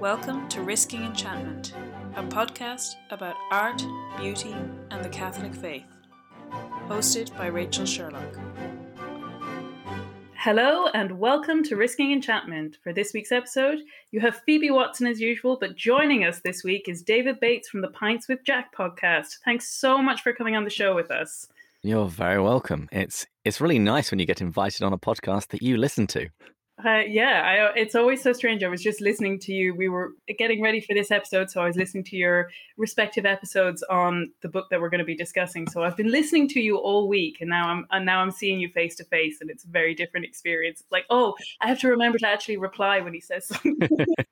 [0.00, 1.74] Welcome to Risking Enchantment,
[2.16, 3.84] a podcast about art,
[4.16, 4.56] beauty,
[4.90, 5.84] and the Catholic faith.
[6.88, 8.38] Hosted by Rachel Sherlock.
[10.36, 12.78] Hello and welcome to Risking Enchantment.
[12.82, 16.88] For this week's episode, you have Phoebe Watson as usual, but joining us this week
[16.88, 19.36] is David Bates from the Pints with Jack podcast.
[19.44, 21.46] Thanks so much for coming on the show with us.
[21.82, 22.88] You're very welcome.
[22.90, 26.30] It's it's really nice when you get invited on a podcast that you listen to.
[26.84, 28.62] Uh, yeah, I, it's always so strange.
[28.62, 29.74] I was just listening to you.
[29.74, 33.82] We were getting ready for this episode, so I was listening to your respective episodes
[33.90, 35.68] on the book that we're going to be discussing.
[35.68, 38.60] So I've been listening to you all week, and now I'm and now I'm seeing
[38.60, 40.80] you face to face, and it's a very different experience.
[40.80, 43.78] It's like, oh, I have to remember to actually reply when he says something.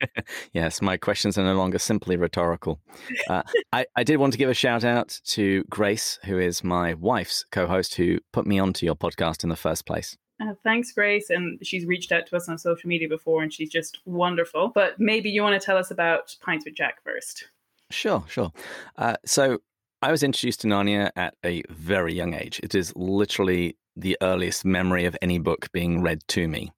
[0.52, 2.80] yes, my questions are no longer simply rhetorical.
[3.28, 3.42] Uh,
[3.72, 7.44] I, I did want to give a shout out to Grace, who is my wife's
[7.50, 10.16] co-host, who put me onto your podcast in the first place.
[10.40, 11.30] Uh, thanks, Grace.
[11.30, 14.68] And she's reached out to us on social media before, and she's just wonderful.
[14.68, 17.48] But maybe you want to tell us about Pints with Jack first.
[17.90, 18.52] Sure, sure.
[18.96, 19.58] Uh, so
[20.00, 22.60] I was introduced to Narnia at a very young age.
[22.62, 26.70] It is literally the earliest memory of any book being read to me.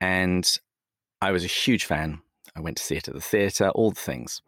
[0.00, 0.50] And
[1.20, 2.20] I was a huge fan.
[2.54, 4.40] I went to see it at the theatre, all the things.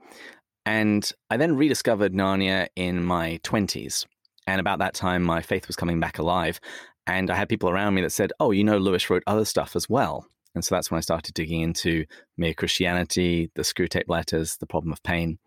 [0.64, 4.06] And I then rediscovered Narnia in my 20s.
[4.46, 6.60] And about that time, my faith was coming back alive.
[7.08, 9.74] And I had people around me that said, Oh, you know, Lewis wrote other stuff
[9.74, 10.26] as well.
[10.54, 12.04] And so that's when I started digging into
[12.36, 15.38] Mere Christianity, the Screwtape Letters, the problem of pain.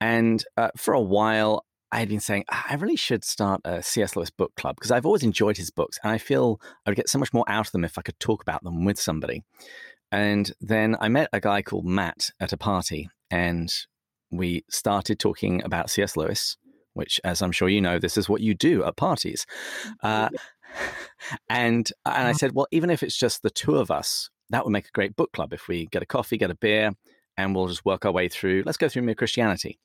[0.00, 4.14] And uh, for a while, I had been saying, I really should start a C.S.
[4.14, 5.98] Lewis book club because I've always enjoyed his books.
[6.02, 8.20] And I feel I would get so much more out of them if I could
[8.20, 9.42] talk about them with somebody.
[10.12, 13.72] And then I met a guy called Matt at a party, and
[14.30, 16.16] we started talking about C.S.
[16.16, 16.56] Lewis,
[16.94, 19.46] which, as I'm sure you know, this is what you do at parties.
[20.02, 20.28] Uh,
[21.48, 24.70] and and I said, well, even if it's just the two of us, that would
[24.70, 25.52] make a great book club.
[25.52, 26.92] If we get a coffee, get a beer,
[27.36, 28.62] and we'll just work our way through.
[28.64, 29.78] Let's go through Mere Christianity.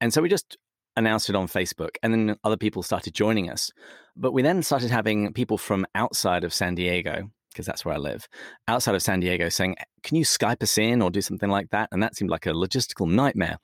[0.00, 0.56] And so we just
[0.96, 3.70] announced it on Facebook, and then other people started joining us.
[4.16, 7.98] But we then started having people from outside of San Diego, because that's where I
[7.98, 8.28] live,
[8.68, 11.88] outside of San Diego, saying, "Can you Skype us in or do something like that?"
[11.92, 13.58] And that seemed like a logistical nightmare.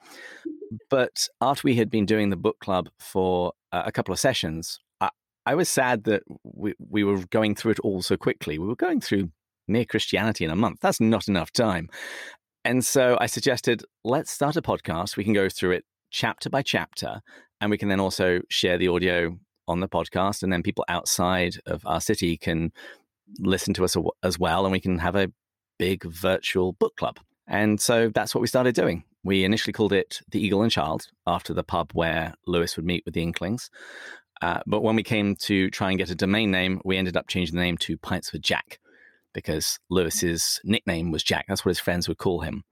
[0.91, 4.79] But after we had been doing the book club for uh, a couple of sessions,
[5.49, 8.59] I was sad that we, we were going through it all so quickly.
[8.59, 9.31] We were going through
[9.67, 10.81] mere Christianity in a month.
[10.83, 11.89] That's not enough time.
[12.67, 15.17] And so I suggested, let's start a podcast.
[15.17, 17.23] We can go through it chapter by chapter,
[17.63, 20.43] and we can then also share the audio on the podcast.
[20.43, 22.71] And then people outside of our city can
[23.39, 25.33] listen to us as well, and we can have a
[25.79, 27.21] big virtual book club.
[27.47, 29.03] And so that's what we started doing.
[29.25, 33.07] We initially called it The Eagle and Child after the pub where Lewis would meet
[33.07, 33.71] with the Inklings.
[34.41, 37.29] Uh, but when we came to try and get a domain name, we ended up
[37.29, 38.79] changing the name to Pints with Jack
[39.33, 41.47] because Lewis's nickname was Jack.
[41.49, 42.65] That's what his friends would call him.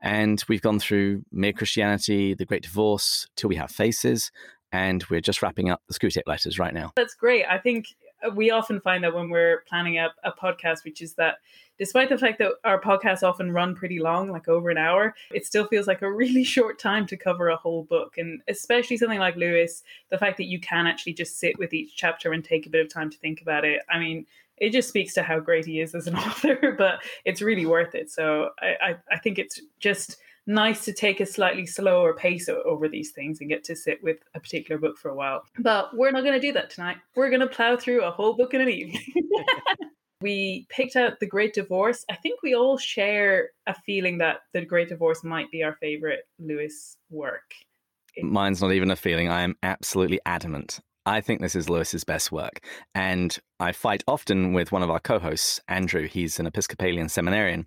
[0.00, 4.30] And we've gone through Mere Christianity, The Great Divorce, Till We Have Faces,
[4.70, 6.92] and we're just wrapping up the Screwtape Letters right now.
[6.96, 7.46] That's great.
[7.48, 7.86] I think
[8.34, 11.36] we often find that when we're planning a, a podcast, which is that
[11.78, 15.44] despite the fact that our podcasts often run pretty long, like over an hour, it
[15.44, 18.18] still feels like a really short time to cover a whole book.
[18.18, 21.96] And especially something like Lewis, the fact that you can actually just sit with each
[21.96, 23.82] chapter and take a bit of time to think about it.
[23.90, 24.26] I mean,
[24.56, 27.94] it just speaks to how great he is as an author, but it's really worth
[27.94, 28.10] it.
[28.10, 32.88] So I, I, I think it's just nice to take a slightly slower pace over
[32.88, 35.42] these things and get to sit with a particular book for a while.
[35.58, 36.96] But we're not going to do that tonight.
[37.14, 39.02] We're going to plow through a whole book in an evening.
[40.20, 42.04] we picked out The Great Divorce.
[42.10, 46.26] I think we all share a feeling that The Great Divorce might be our favorite
[46.38, 47.54] Lewis work.
[48.22, 49.28] Mine's not even a feeling.
[49.28, 50.80] I am absolutely adamant.
[51.06, 52.64] I think this is Lewis's best work.
[52.94, 56.06] And I fight often with one of our co hosts, Andrew.
[56.08, 57.66] He's an Episcopalian seminarian.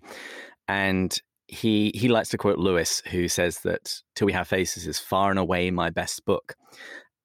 [0.66, 1.16] And
[1.48, 5.30] he he likes to quote Lewis, who says that "Till We Have Faces" is far
[5.30, 6.54] and away my best book.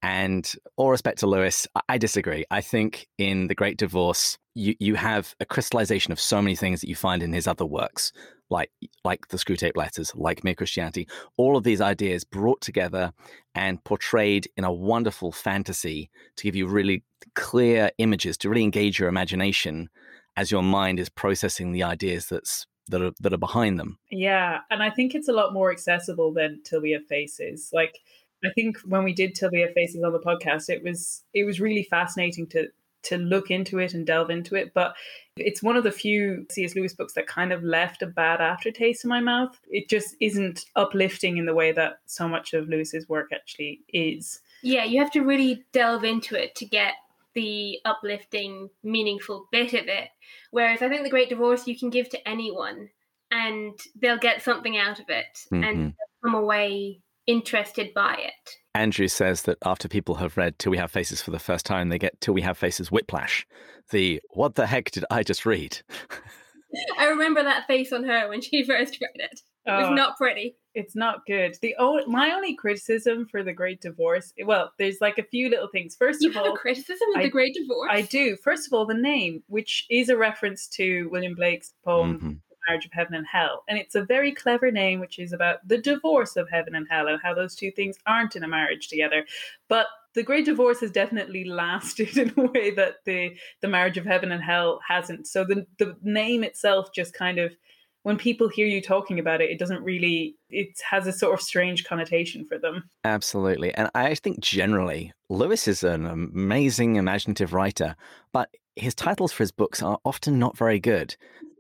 [0.01, 2.44] And all respect to Lewis, I disagree.
[2.51, 6.81] I think in The Great Divorce, you, you have a crystallization of so many things
[6.81, 8.11] that you find in his other works,
[8.50, 8.69] like
[9.05, 11.08] like the Screwtape Letters, like Mere Christianity.
[11.37, 13.14] All of these ideas brought together
[13.55, 17.03] and portrayed in a wonderful fantasy to give you really
[17.35, 19.90] clear images to really engage your imagination
[20.35, 23.97] as your mind is processing the ideas that's that are that are behind them.
[24.09, 27.70] Yeah, and I think it's a lot more accessible than Till We Have Faces.
[27.74, 28.00] Like
[28.46, 31.46] I think when we did Till We Have Faces on the podcast, it was it
[31.46, 32.68] was really fascinating to
[33.03, 34.74] to look into it and delve into it.
[34.74, 34.96] But
[35.38, 36.76] it's one of the few C.S.
[36.76, 39.59] Lewis books that kind of left a bad aftertaste in my mouth.
[39.70, 44.40] It just isn't uplifting in the way that so much of Lewis's work actually is.
[44.62, 46.94] Yeah, you have to really delve into it to get
[47.34, 50.09] the uplifting, meaningful bit of it.
[50.52, 52.90] Whereas I think The Great Divorce you can give to anyone
[53.31, 55.66] and they'll get something out of it Mhm.
[55.70, 55.93] and
[56.23, 58.55] come away interested by it.
[58.75, 61.90] Andrew says that after people have read Till We Have Faces for the first time,
[61.90, 63.46] they get Till We Have Faces whiplash.
[63.91, 65.81] The what the heck did I just read?
[66.97, 69.41] I remember that face on her when she first read it.
[69.65, 70.55] It was Oh, not pretty.
[70.75, 71.55] it's not good.
[71.61, 75.67] The o- my only criticism for the Great Divorce, well, there's like a few little
[75.69, 75.95] things.
[75.95, 77.89] First You of have a all, criticism of I- the Great Divorce.
[77.91, 78.35] I do.
[78.37, 82.39] First of all, the name, which is a reference to William Blake's poem Mhm.
[82.49, 85.67] The Marriage of Heaven and Hell, and it's a very clever name, which is about
[85.67, 88.87] the divorce of heaven and hell and how those two things aren't in a marriage
[88.87, 89.25] together.
[89.67, 94.05] But the Great Divorce has definitely lasted in a way that the the Marriage of
[94.05, 95.27] Heaven and Hell hasn't.
[95.27, 97.55] So the the name itself just kind of
[98.03, 101.41] when people hear you talking about it, it doesn't really it has a sort of
[101.41, 102.84] strange connotation for them.
[103.03, 103.73] Absolutely.
[103.73, 107.96] And I think generally, Lewis is an amazing imaginative writer,
[108.32, 111.16] but his titles for his books are often not very good.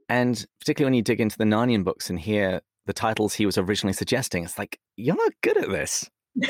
[0.09, 3.57] And particularly when you dig into the Narnian books and hear the titles he was
[3.57, 6.09] originally suggesting, it's like, you're not good at this.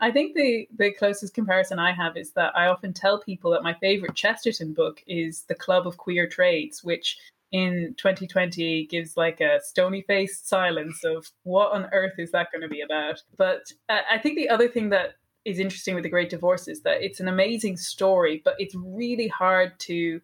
[0.00, 3.62] I think the the closest comparison I have is that I often tell people that
[3.62, 7.18] my favorite Chesterton book is The Club of Queer Trades, which
[7.52, 12.62] in 2020 gives like a stony faced silence of what on earth is that going
[12.62, 13.22] to be about.
[13.36, 15.14] But I I think the other thing that
[15.44, 19.28] is interesting with The Great Divorce is that it's an amazing story, but it's really
[19.28, 20.20] hard to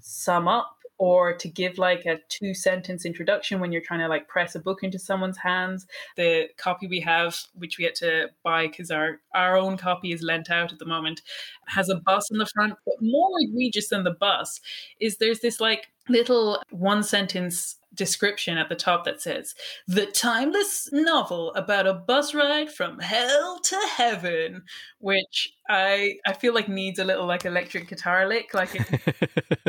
[0.00, 4.28] sum up or to give like a two sentence introduction when you're trying to like
[4.28, 5.84] press a book into someone's hands
[6.16, 10.22] the copy we have, which we had to buy because our our own copy is
[10.22, 11.20] lent out at the moment,
[11.66, 12.74] has a bus on the front.
[12.86, 14.60] But more egregious than the bus
[15.00, 19.54] is there's this like little one sentence description at the top that says
[19.86, 24.62] the timeless novel about a bus ride from hell to heaven
[24.98, 29.60] which i i feel like needs a little like electric guitar lick like it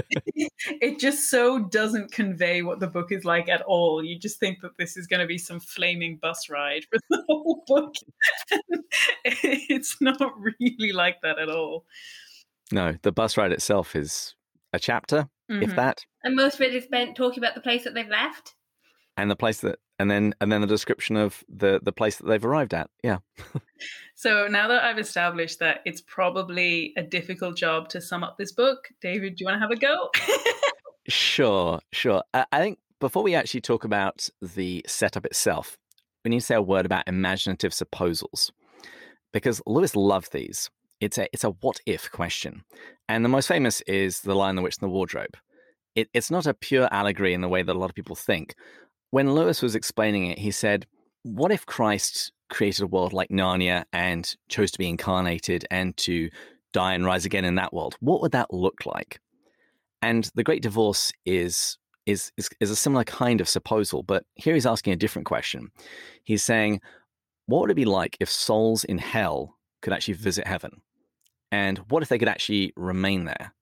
[0.82, 4.04] it just so doesn't convey what the book is like at all.
[4.04, 7.24] You just think that this is going to be some flaming bus ride for the
[7.28, 7.96] whole book.
[9.26, 11.86] it's not really like that at all.
[12.72, 14.36] no, the bus ride itself is
[14.72, 15.28] a chapter,
[15.62, 15.76] if Mhm.
[15.76, 18.56] that, and most of it is spent talking about the place that they've left.
[19.18, 22.26] and the place that, and then and then the description of the the place that
[22.28, 22.90] they've arrived at.
[23.04, 23.20] Yeah.
[24.16, 28.54] So now that I've established that it's probably a difficult job to sum up this
[28.54, 30.10] book, David, do you want to have a go?
[31.10, 32.24] Sure, sure.
[32.34, 35.78] I, I think before we actually talk about the setup itself,
[36.24, 38.52] we need to say a word about imaginative supposals,
[39.34, 40.70] because Lewis loved these.
[41.04, 42.64] It's a it's a what if question,
[43.10, 45.36] and the most famous is the Lion, the Witch, and the Wardrobe.
[45.96, 48.56] It, it's not a pure allegory in the way that a lot of people think.
[49.12, 50.88] When Lewis was explaining it, he said,
[51.24, 56.30] "What if Christ created a world like Narnia and chose to be incarnated and to
[56.72, 57.96] die and rise again in that world?
[58.00, 59.20] What would that look like?"
[60.02, 64.54] And the Great Divorce is is is, is a similar kind of supposal, but here
[64.54, 65.70] he's asking a different question.
[66.24, 66.80] He's saying,
[67.48, 70.82] what would it be like if souls in hell could actually visit heaven?
[71.54, 73.54] And what if they could actually remain there?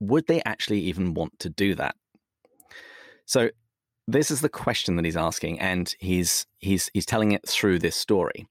[0.00, 1.94] Would they actually even want to do that?
[3.26, 3.50] So
[4.08, 7.96] this is the question that he's asking, and he's he's he's telling it through this
[7.96, 8.46] story.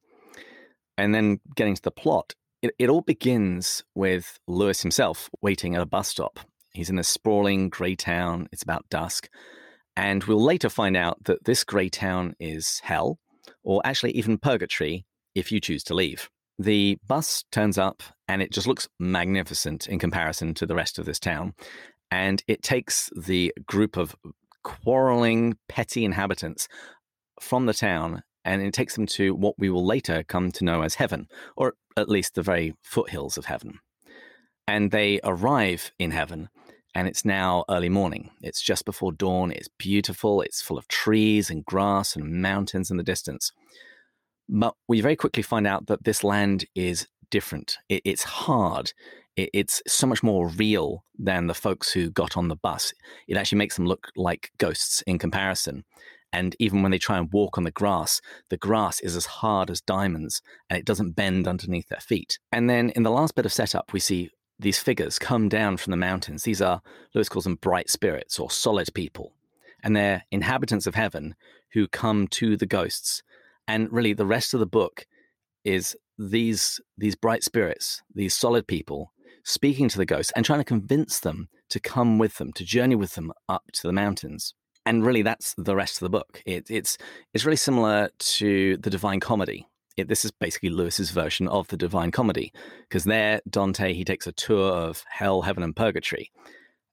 [0.95, 5.81] And then getting to the plot, it, it all begins with Lewis himself waiting at
[5.81, 6.39] a bus stop
[6.75, 8.47] He's in a sprawling grey town.
[8.51, 9.27] It's about dusk.
[9.95, 13.18] And we'll later find out that this grey town is hell,
[13.64, 16.30] or actually even purgatory if you choose to leave.
[16.57, 21.06] The bus turns up and it just looks magnificent in comparison to the rest of
[21.06, 21.54] this town.
[22.12, 24.16] And it takes the group of
[24.64, 26.68] quarreling, petty inhabitants
[27.42, 30.83] from the town and it takes them to what we will later come to know
[30.83, 33.80] as heaven, or at least the very foothills of heaven.
[34.68, 36.50] And they arrive in heaven
[36.95, 38.31] and it's now early morning.
[38.42, 39.52] It's just before dawn.
[39.52, 40.42] It's beautiful.
[40.42, 43.52] It's full of trees and grass and mountains in the distance.
[44.47, 47.78] But we very quickly find out that this land is different.
[47.90, 48.94] It, it's hard.
[49.35, 52.94] It, it's so much more real than the folks who got on the bus.
[53.28, 55.83] It actually makes them look like ghosts in comparison.
[56.31, 59.69] And even when they try and walk on the grass, the grass is as hard
[59.69, 62.40] as diamonds and it doesn't bend underneath their feet.
[62.52, 65.92] And then in the last bit of setup, we see these figures come down from
[65.92, 66.44] the mountains.
[66.44, 66.81] These are,
[67.14, 69.33] Lewis calls them bright spirits or solid people.
[69.81, 71.35] And they're inhabitants of heaven
[71.71, 73.23] who come to the ghosts.
[73.68, 75.06] And really, the rest of the book
[75.64, 79.12] is these, these bright spirits, these solid people,
[79.44, 82.95] speaking to the ghosts and trying to convince them to come with them, to journey
[82.95, 84.54] with them up to the mountains.
[84.86, 86.44] And really, that's the rest of the book.
[86.45, 86.98] It, it's,
[87.34, 89.68] it's really similar to the Divine Comedy,
[89.98, 92.52] it, this is basically Lewis's version of the Divine Comedy,
[92.88, 96.31] because there Dante he takes a tour of hell, heaven, and purgatory,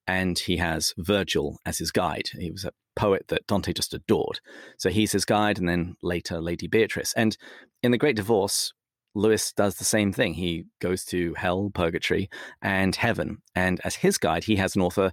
[0.06, 2.30] and he has Virgil as his guide.
[2.38, 4.40] He was a poet that Dante just adored.
[4.76, 7.12] So he's his guide, and then later Lady Beatrice.
[7.16, 7.36] And
[7.82, 8.72] in The Great Divorce,
[9.14, 10.34] Lewis does the same thing.
[10.34, 12.30] He goes to hell, purgatory,
[12.62, 13.38] and heaven.
[13.54, 15.12] And as his guide, he has an author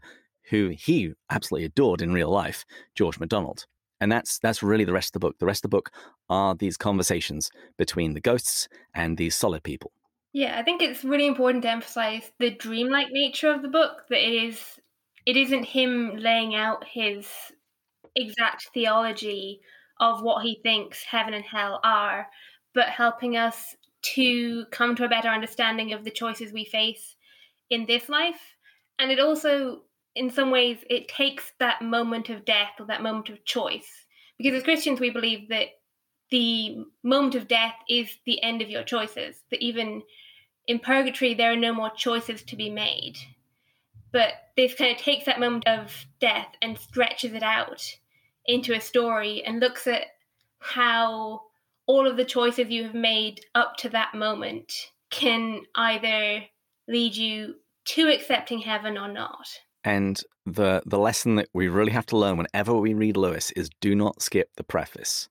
[0.49, 3.65] who he absolutely adored in real life, George MacDonald.
[4.01, 5.37] And that's that's really the rest of the book.
[5.39, 5.91] The rest of the book
[6.29, 9.91] are these conversations between the ghosts and these solid people.
[10.31, 14.05] Yeah, I think it's really important to emphasize the dreamlike nature of the book.
[14.09, 14.79] That it is,
[15.25, 17.27] it isn't him laying out his
[18.15, 19.61] exact theology
[19.99, 22.27] of what he thinks heaven and hell are,
[22.73, 27.15] but helping us to come to a better understanding of the choices we face
[27.69, 28.55] in this life.
[28.97, 29.81] And it also,
[30.15, 34.05] in some ways, it takes that moment of death or that moment of choice.
[34.37, 35.67] Because as Christians, we believe that
[36.31, 40.01] the moment of death is the end of your choices, that even
[40.67, 43.17] in purgatory, there are no more choices to be made.
[44.11, 47.83] But this kind of takes that moment of death and stretches it out
[48.45, 50.05] into a story and looks at
[50.59, 51.41] how
[51.85, 54.71] all of the choices you have made up to that moment
[55.09, 56.43] can either
[56.87, 59.47] lead you to accepting heaven or not.
[59.83, 63.69] And the the lesson that we really have to learn whenever we read Lewis is
[63.79, 65.29] do not skip the preface.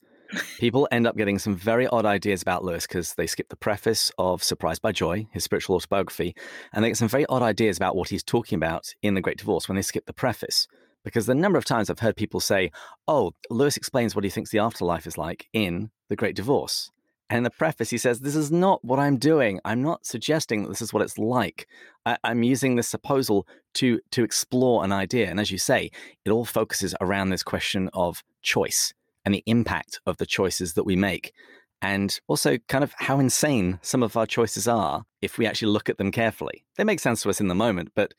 [0.58, 4.12] People end up getting some very odd ideas about Lewis because they skip the preface
[4.18, 6.34] of Surprised by Joy, his spiritual autobiography,
[6.72, 9.38] and they get some very odd ideas about what he's talking about in The Great
[9.38, 10.68] Divorce when they skip the preface.
[11.04, 12.70] Because the number of times I've heard people say,
[13.06, 16.90] Oh, Lewis explains what he thinks the afterlife is like in The Great Divorce.
[17.30, 19.60] And in the preface, he says, This is not what I'm doing.
[19.64, 21.66] I'm not suggesting that this is what it's like.
[22.04, 25.30] I, am using this supposal to, to explore an idea.
[25.30, 25.90] And as you say,
[26.24, 28.92] it all focuses around this question of choice
[29.28, 31.34] and the impact of the choices that we make.
[31.82, 35.90] And also, kind of how insane some of our choices are if we actually look
[35.90, 36.64] at them carefully.
[36.78, 38.14] They make sense to us in the moment, but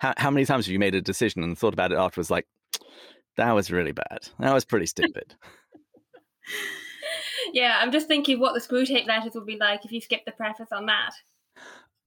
[0.00, 2.46] how, how many times have you made a decision and thought about it afterwards, like,
[3.38, 4.28] that was really bad.
[4.38, 5.34] That was pretty stupid.
[7.54, 10.32] yeah, I'm just thinking what the Screwtape letters would be like if you skipped the
[10.32, 11.12] preface on that.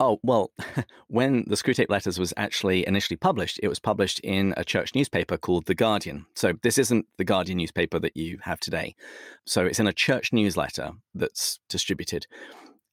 [0.06, 0.52] Oh, well,
[1.08, 5.38] when the Screwtape Letters was actually initially published, it was published in a church newspaper
[5.38, 6.26] called The Guardian.
[6.36, 8.96] So this isn't the Guardian newspaper that you have today.
[9.46, 12.28] So it's in a church newsletter that's distributed.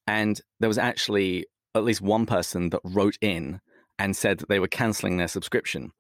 [0.07, 3.61] And there was actually at least one person that wrote in
[3.99, 5.91] and said that they were canceling their subscription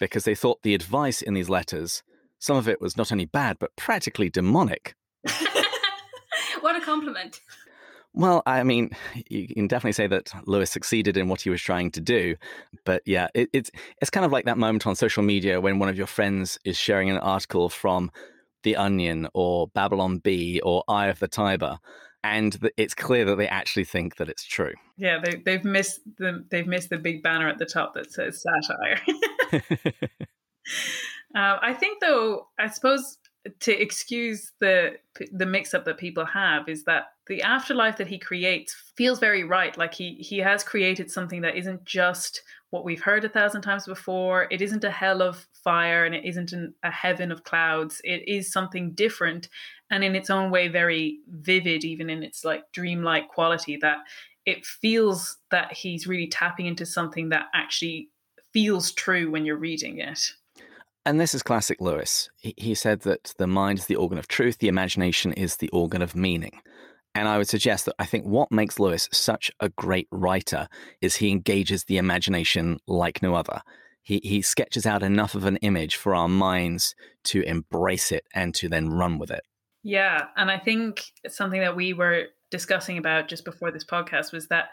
[0.00, 2.02] because they thought the advice in these letters,
[2.40, 4.96] some of it was not only bad, but practically demonic.
[6.62, 7.42] what a compliment.
[8.14, 8.90] Well, I mean,
[9.28, 12.36] you can definitely say that Lewis succeeded in what he was trying to do,
[12.84, 15.88] but yeah, it, it's it's kind of like that moment on social media when one
[15.88, 18.10] of your friends is sharing an article from
[18.62, 21.78] The Onion or Babylon Bee or Eye of the Tiber,
[22.24, 24.74] and it's clear that they actually think that it's true.
[24.96, 28.42] Yeah, they, they've missed the they've missed the big banner at the top that says
[28.42, 29.00] satire.
[31.36, 33.18] uh, I think, though, I suppose
[33.60, 34.96] to excuse the
[35.32, 39.44] the mix up that people have is that the afterlife that he creates feels very
[39.44, 39.76] right.
[39.76, 43.86] Like he he has created something that isn't just what we've heard a thousand times
[43.86, 44.46] before.
[44.50, 48.00] It isn't a hell of fire and it isn't an, a heaven of clouds.
[48.04, 49.48] It is something different
[49.90, 53.98] and in its own way very vivid even in its like dreamlike quality that
[54.46, 58.10] it feels that he's really tapping into something that actually
[58.52, 60.32] feels true when you're reading it
[61.04, 62.28] and this is classic Lewis.
[62.36, 66.02] He said that the mind is the organ of truth, the imagination is the organ
[66.02, 66.60] of meaning.
[67.14, 70.68] And I would suggest that I think what makes Lewis such a great writer
[71.00, 73.62] is he engages the imagination like no other.
[74.02, 78.54] He, he sketches out enough of an image for our minds to embrace it and
[78.54, 79.42] to then run with it.
[79.82, 80.26] Yeah.
[80.36, 84.70] And I think something that we were discussing about just before this podcast was that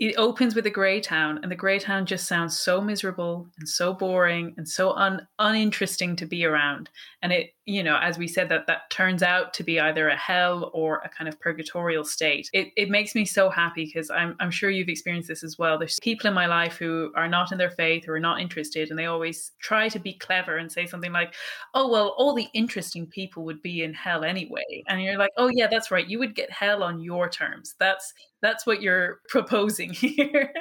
[0.00, 3.68] it opens with a grey town and the grey town just sounds so miserable and
[3.68, 6.88] so boring and so un, uninteresting to be around.
[7.22, 10.16] And it you know as we said that that turns out to be either a
[10.16, 12.48] hell or a kind of purgatorial state.
[12.54, 15.78] It, it makes me so happy because I'm, I'm sure you've experienced this as well.
[15.78, 18.88] There's people in my life who are not in their faith who are not interested
[18.88, 21.34] and they always try to be clever and say something like
[21.74, 24.82] oh well all the interesting people would be in hell anyway.
[24.88, 26.08] And you're like oh yeah that's right.
[26.08, 27.74] You would get hell on your terms.
[27.78, 30.52] That's that's what you're proposing here.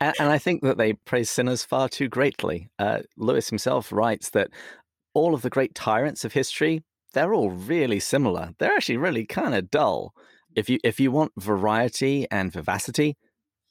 [0.00, 2.68] and, and, I think that they praise sinners far too greatly.
[2.78, 4.50] Uh, Lewis himself writes that
[5.14, 8.50] all of the great tyrants of history, they're all really similar.
[8.58, 10.12] They're actually really kind of dull.
[10.54, 13.16] If you if you want variety and vivacity,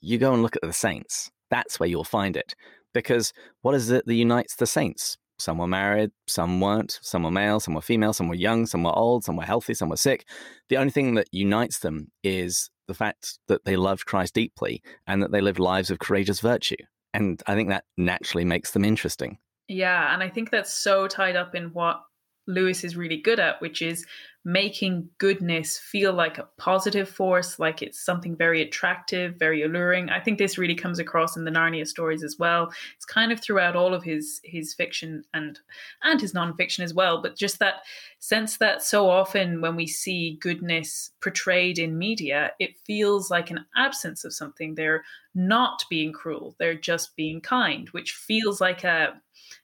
[0.02, 1.30] you go and look at the saints.
[1.50, 2.54] That's where you'll find it.
[2.94, 5.18] Because what is it that unites the saints?
[5.38, 8.84] Some were married, some weren't, some were male, some were female, some were young, some
[8.84, 10.26] were old, some were healthy, some were sick.
[10.70, 15.22] The only thing that unites them is the fact that they loved Christ deeply and
[15.22, 16.76] that they lived lives of courageous virtue.
[17.14, 19.38] And I think that naturally makes them interesting.
[19.68, 22.02] Yeah, and I think that's so tied up in what
[22.48, 24.06] Lewis is really good at, which is
[24.48, 30.12] making goodness feel like a positive force, like it's something very attractive, very alluring.
[30.12, 32.72] I think this really comes across in the Narnia stories as well.
[32.96, 35.60] It's kind of throughout all of his his fiction and
[36.04, 37.24] and his nonfiction as well.
[37.24, 37.82] But just that
[38.20, 43.66] sense that so often when we see goodness portrayed in media, it feels like an
[43.76, 44.76] absence of something.
[44.76, 49.20] They're not being cruel; they're just being kind, which feels like a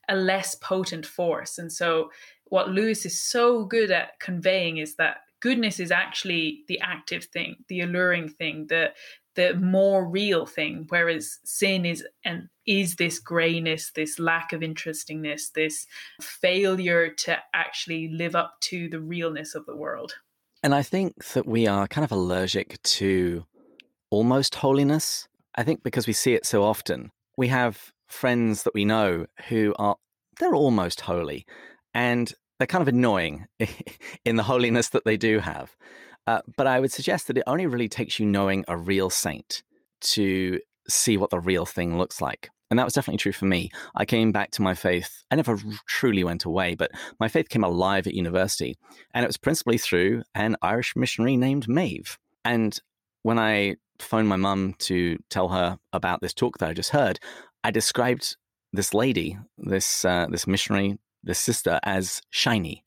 [0.10, 1.58] a less potent force.
[1.58, 2.10] And so
[2.52, 7.56] what Lewis is so good at conveying is that goodness is actually the active thing,
[7.70, 8.92] the alluring thing, the
[9.36, 15.52] the more real thing, whereas sin is and is this grayness, this lack of interestingness,
[15.52, 15.88] this
[16.22, 20.16] failure to actually live up to the realness of the world.
[20.62, 23.46] And I think that we are kind of allergic to
[24.10, 25.30] almost holiness.
[25.56, 27.12] I think because we see it so often.
[27.38, 29.96] We have friends that we know who are
[30.38, 31.46] they're almost holy
[31.94, 33.48] and they're kind of annoying
[34.26, 35.76] in the holiness that they do have.
[36.28, 39.64] Uh, but I would suggest that it only really takes you knowing a real saint
[40.02, 42.50] to see what the real thing looks like.
[42.70, 43.72] And that was definitely true for me.
[43.96, 45.24] I came back to my faith.
[45.32, 48.78] I never truly went away, but my faith came alive at university.
[49.14, 52.20] And it was principally through an Irish missionary named Maeve.
[52.46, 52.80] And
[53.24, 57.20] when I phoned my mum to tell her about this talk that I just heard,
[57.64, 58.38] I described
[58.72, 62.84] this lady, this uh, this missionary the sister as shiny.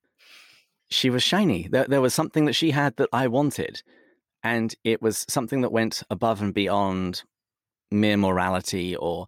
[0.91, 1.69] She was shiny.
[1.71, 3.83] There, there was something that she had that I wanted.
[4.43, 7.23] And it was something that went above and beyond
[7.91, 9.27] mere morality or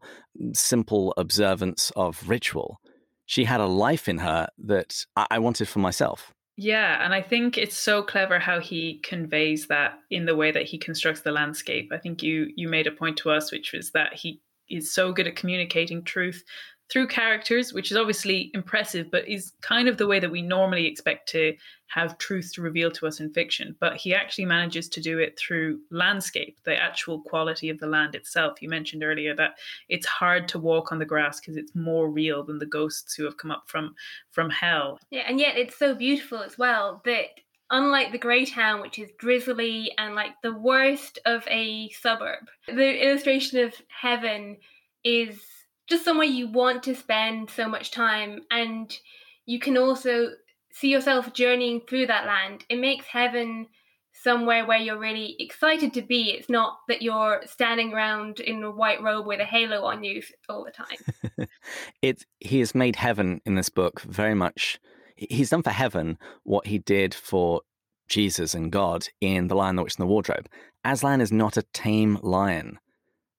[0.52, 2.80] simple observance of ritual.
[3.24, 6.32] She had a life in her that I, I wanted for myself.
[6.58, 10.64] Yeah, and I think it's so clever how he conveys that in the way that
[10.64, 11.90] he constructs the landscape.
[11.92, 15.12] I think you you made a point to us, which was that he is so
[15.12, 16.42] good at communicating truth
[16.90, 20.86] through characters, which is obviously impressive, but is kind of the way that we normally
[20.86, 21.56] expect to
[21.88, 23.74] have truth to reveal to us in fiction.
[23.80, 28.14] But he actually manages to do it through landscape, the actual quality of the land
[28.14, 28.62] itself.
[28.62, 29.56] You mentioned earlier that
[29.88, 33.24] it's hard to walk on the grass because it's more real than the ghosts who
[33.24, 33.94] have come up from
[34.30, 34.98] from hell.
[35.10, 37.26] Yeah, and yet it's so beautiful as well that
[37.70, 43.04] unlike the grey town which is drizzly and like the worst of a suburb the
[43.04, 44.56] illustration of heaven
[45.02, 45.40] is
[45.88, 48.98] just somewhere you want to spend so much time and
[49.44, 50.30] you can also
[50.72, 52.64] see yourself journeying through that land.
[52.68, 53.68] It makes heaven
[54.12, 56.30] somewhere where you're really excited to be.
[56.30, 60.22] It's not that you're standing around in a white robe with a halo on you
[60.48, 61.48] all the time.
[62.02, 64.78] it he has made heaven in this book very much
[65.16, 67.62] he's done for heaven what he did for
[68.08, 70.48] Jesus and God in The Lion, the Witch, and the Wardrobe.
[70.84, 72.78] Aslan is not a tame lion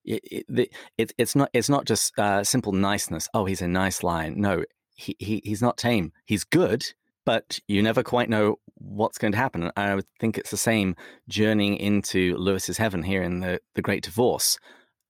[0.08, 3.28] it, it, it's not it's not just uh, simple niceness.
[3.34, 4.40] Oh, he's a nice lion.
[4.40, 4.64] No,
[4.96, 6.14] he, he he's not tame.
[6.26, 6.86] He's good,
[7.26, 9.64] but you never quite know what's going to happen.
[9.64, 10.96] And I would think it's the same
[11.28, 14.58] journeying into Lewis's heaven here in the the Great Divorce.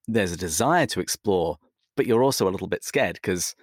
[0.08, 1.58] There's a desire to explore,
[1.96, 3.56] but you're also a little bit scared because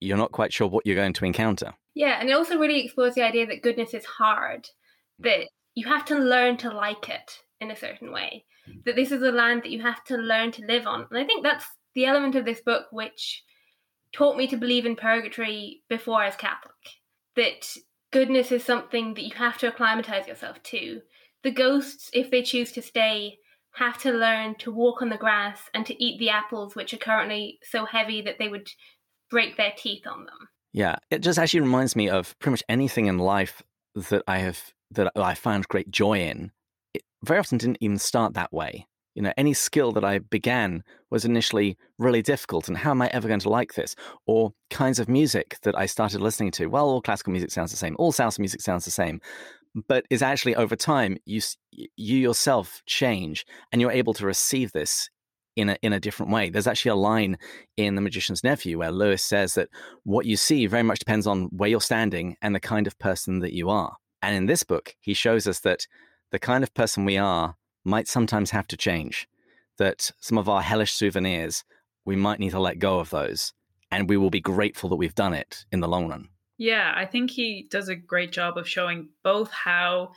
[0.00, 1.74] you're not quite sure what you're going to encounter.
[1.94, 4.68] Yeah, and it also really explores the idea that goodness is hard,
[5.18, 8.44] that you have to learn to like it in a certain way
[8.84, 11.06] that this is a land that you have to learn to live on.
[11.10, 13.42] And I think that's the element of this book which
[14.12, 16.74] taught me to believe in purgatory before I was Catholic.
[17.36, 17.76] That
[18.12, 21.00] goodness is something that you have to acclimatize yourself to.
[21.42, 23.38] The ghosts, if they choose to stay,
[23.74, 26.98] have to learn to walk on the grass and to eat the apples, which are
[26.98, 28.68] currently so heavy that they would
[29.30, 30.48] break their teeth on them.
[30.72, 33.62] Yeah, it just actually reminds me of pretty much anything in life
[33.94, 36.50] that I have that I found great joy in
[37.24, 38.86] very often didn't even start that way.
[39.14, 43.08] You know, any skill that I began was initially really difficult, and how am I
[43.08, 43.96] ever going to like this?
[44.26, 46.66] Or kinds of music that I started listening to.
[46.66, 49.20] Well, all classical music sounds the same, all salsa music sounds the same,
[49.88, 51.40] but is actually over time you
[51.96, 55.10] you yourself change, and you're able to receive this
[55.56, 56.48] in a in a different way.
[56.50, 57.36] There's actually a line
[57.76, 59.68] in The Magician's Nephew where Lewis says that
[60.04, 63.40] what you see very much depends on where you're standing and the kind of person
[63.40, 63.96] that you are.
[64.22, 65.86] And in this book, he shows us that
[66.30, 69.28] the kind of person we are might sometimes have to change.
[69.78, 71.64] That some of our hellish souvenirs,
[72.04, 73.52] we might need to let go of those.
[73.90, 76.28] And we will be grateful that we've done it in the long run.
[76.58, 80.12] Yeah, I think he does a great job of showing both how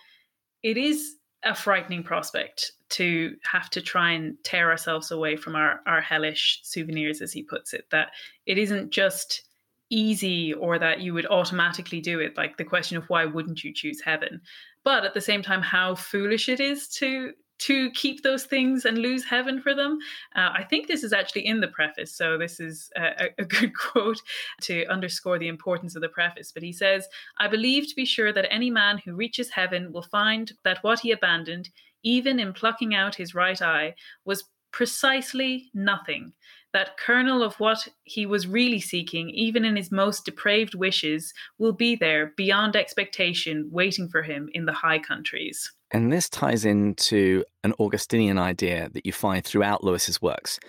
[0.61, 5.79] it is a frightening prospect to have to try and tear ourselves away from our,
[5.85, 8.11] our hellish souvenirs, as he puts it, that
[8.45, 9.43] it isn't just
[9.89, 13.73] easy or that you would automatically do it like the question of why wouldn't you
[13.73, 14.41] choose heaven
[14.83, 18.97] but at the same time how foolish it is to to keep those things and
[18.97, 19.97] lose heaven for them.
[20.35, 23.71] Uh, I think this is actually in the preface, so this is a, a good
[23.77, 24.19] quote
[24.63, 26.51] to underscore the importance of the preface.
[26.51, 30.03] But he says, I believe to be sure that any man who reaches heaven will
[30.03, 31.69] find that what he abandoned,
[32.03, 34.43] even in plucking out his right eye, was
[34.73, 36.33] precisely nothing.
[36.73, 41.71] That kernel of what he was really seeking, even in his most depraved wishes, will
[41.71, 45.71] be there beyond expectation, waiting for him in the high countries.
[45.91, 50.59] And this ties into an Augustinian idea that you find throughout Lewis's works.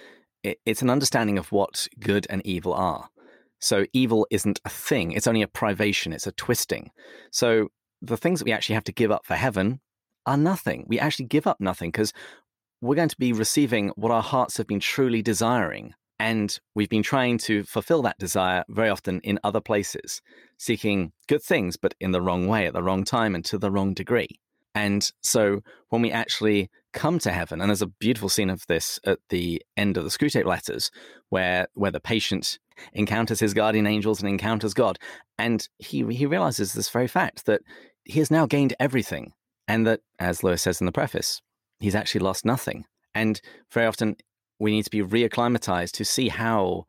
[0.42, 3.08] It's an understanding of what good and evil are.
[3.62, 6.90] So evil isn't a thing, it's only a privation, it's a twisting.
[7.30, 7.68] So
[8.02, 9.80] the things that we actually have to give up for heaven
[10.26, 10.84] are nothing.
[10.86, 12.12] We actually give up nothing because
[12.84, 15.94] we're going to be receiving what our hearts have been truly desiring.
[16.20, 20.20] And we've been trying to fulfill that desire very often in other places,
[20.58, 23.70] seeking good things, but in the wrong way, at the wrong time, and to the
[23.70, 24.28] wrong degree.
[24.74, 29.00] And so when we actually come to heaven, and there's a beautiful scene of this
[29.06, 30.90] at the end of the Screwtape letters,
[31.30, 32.58] where where the patient
[32.92, 34.98] encounters his guardian angels and encounters God,
[35.38, 37.62] and he he realizes this very fact that
[38.04, 39.32] he has now gained everything,
[39.66, 41.40] and that, as Lewis says in the preface,
[41.80, 42.84] he's actually lost nothing.
[43.14, 43.40] And
[43.72, 44.16] very often
[44.58, 46.86] we need to be reacclimatized to see how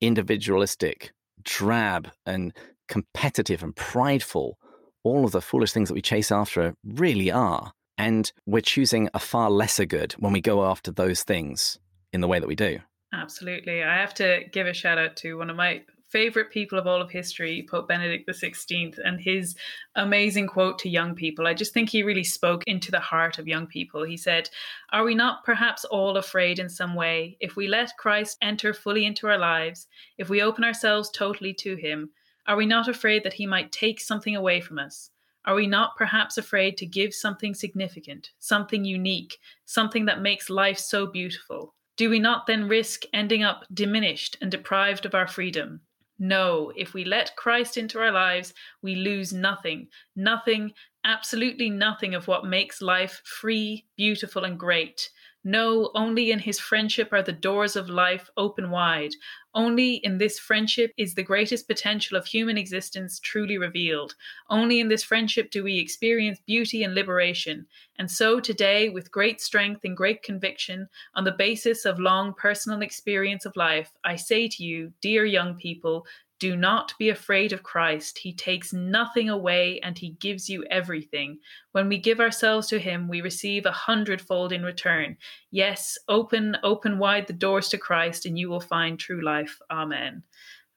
[0.00, 1.12] individualistic,
[1.42, 2.52] drab, and
[2.88, 4.58] competitive and prideful
[5.02, 7.72] all of the foolish things that we chase after really are.
[7.98, 11.78] And we're choosing a far lesser good when we go after those things
[12.12, 12.80] in the way that we do.
[13.14, 13.82] Absolutely.
[13.82, 17.02] I have to give a shout out to one of my favorite people of all
[17.02, 19.56] of history, Pope Benedict XVI, and his
[19.94, 21.46] amazing quote to young people.
[21.46, 24.04] I just think he really spoke into the heart of young people.
[24.04, 24.48] He said,
[24.90, 29.04] Are we not perhaps all afraid in some way if we let Christ enter fully
[29.04, 29.88] into our lives,
[30.18, 32.10] if we open ourselves totally to him?
[32.46, 35.10] Are we not afraid that he might take something away from us?
[35.44, 40.78] Are we not perhaps afraid to give something significant, something unique, something that makes life
[40.78, 41.74] so beautiful?
[41.96, 45.80] Do we not then risk ending up diminished and deprived of our freedom?
[46.18, 50.72] No, if we let Christ into our lives, we lose nothing, nothing,
[51.04, 55.10] absolutely nothing of what makes life free, beautiful, and great.
[55.48, 59.12] No, only in his friendship are the doors of life open wide.
[59.54, 64.16] Only in this friendship is the greatest potential of human existence truly revealed.
[64.50, 67.68] Only in this friendship do we experience beauty and liberation.
[67.96, 72.82] And so today, with great strength and great conviction, on the basis of long personal
[72.82, 76.06] experience of life, I say to you, dear young people,
[76.38, 78.18] do not be afraid of Christ.
[78.18, 81.38] He takes nothing away and he gives you everything.
[81.72, 85.16] When we give ourselves to him, we receive a hundredfold in return.
[85.50, 89.58] Yes, open, open wide the doors to Christ and you will find true life.
[89.70, 90.22] Amen.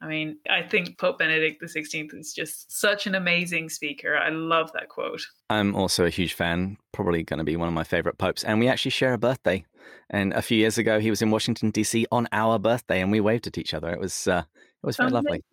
[0.02, 4.16] I mean, I think Pope Benedict XVI is just such an amazing speaker.
[4.16, 5.22] I love that quote.
[5.50, 8.46] I'm also a huge fan, probably going to be one of my favorite popes.
[8.46, 9.66] And we actually share a birthday.
[10.10, 12.06] And a few years ago, he was in Washington, D.C.
[12.12, 13.90] on our birthday, and we waved at each other.
[13.90, 15.44] It was uh, it was very lovely.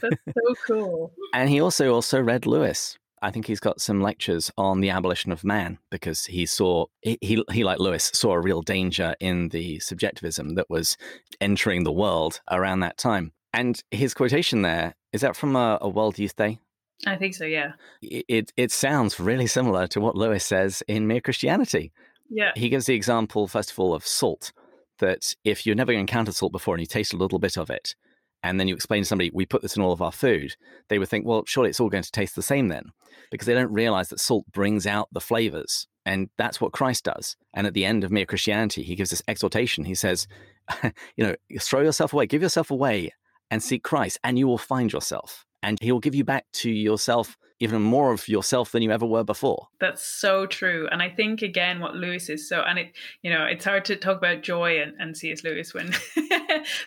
[0.00, 1.12] That's so cool.
[1.34, 2.98] and he also also read Lewis.
[3.22, 7.18] I think he's got some lectures on the abolition of man because he saw he,
[7.22, 10.98] he, he like Lewis saw a real danger in the subjectivism that was
[11.40, 13.32] entering the world around that time.
[13.54, 16.58] And his quotation there is that from a, a World Youth Day.
[17.06, 17.44] I think so.
[17.44, 17.72] Yeah.
[18.02, 21.92] It, it it sounds really similar to what Lewis says in Mere Christianity.
[22.34, 22.50] Yeah.
[22.56, 24.52] He gives the example first of all of salt.
[24.98, 27.94] That if you've never encountered salt before and you taste a little bit of it,
[28.42, 30.54] and then you explain to somebody, we put this in all of our food,
[30.88, 32.84] they would think, well, surely it's all going to taste the same then,
[33.30, 35.88] because they don't realize that salt brings out the flavors.
[36.06, 37.36] And that's what Christ does.
[37.54, 39.84] And at the end of Mere Christianity, he gives this exhortation.
[39.84, 40.28] He says,
[40.82, 43.12] you know, throw yourself away, give yourself away
[43.50, 45.46] and seek Christ, and you will find yourself.
[45.64, 49.06] And he will give you back to yourself even more of yourself than you ever
[49.06, 49.68] were before.
[49.80, 50.88] That's so true.
[50.90, 53.96] And I think again what Lewis is so and it you know, it's hard to
[53.96, 55.44] talk about joy and, and C.S.
[55.44, 55.86] Lewis when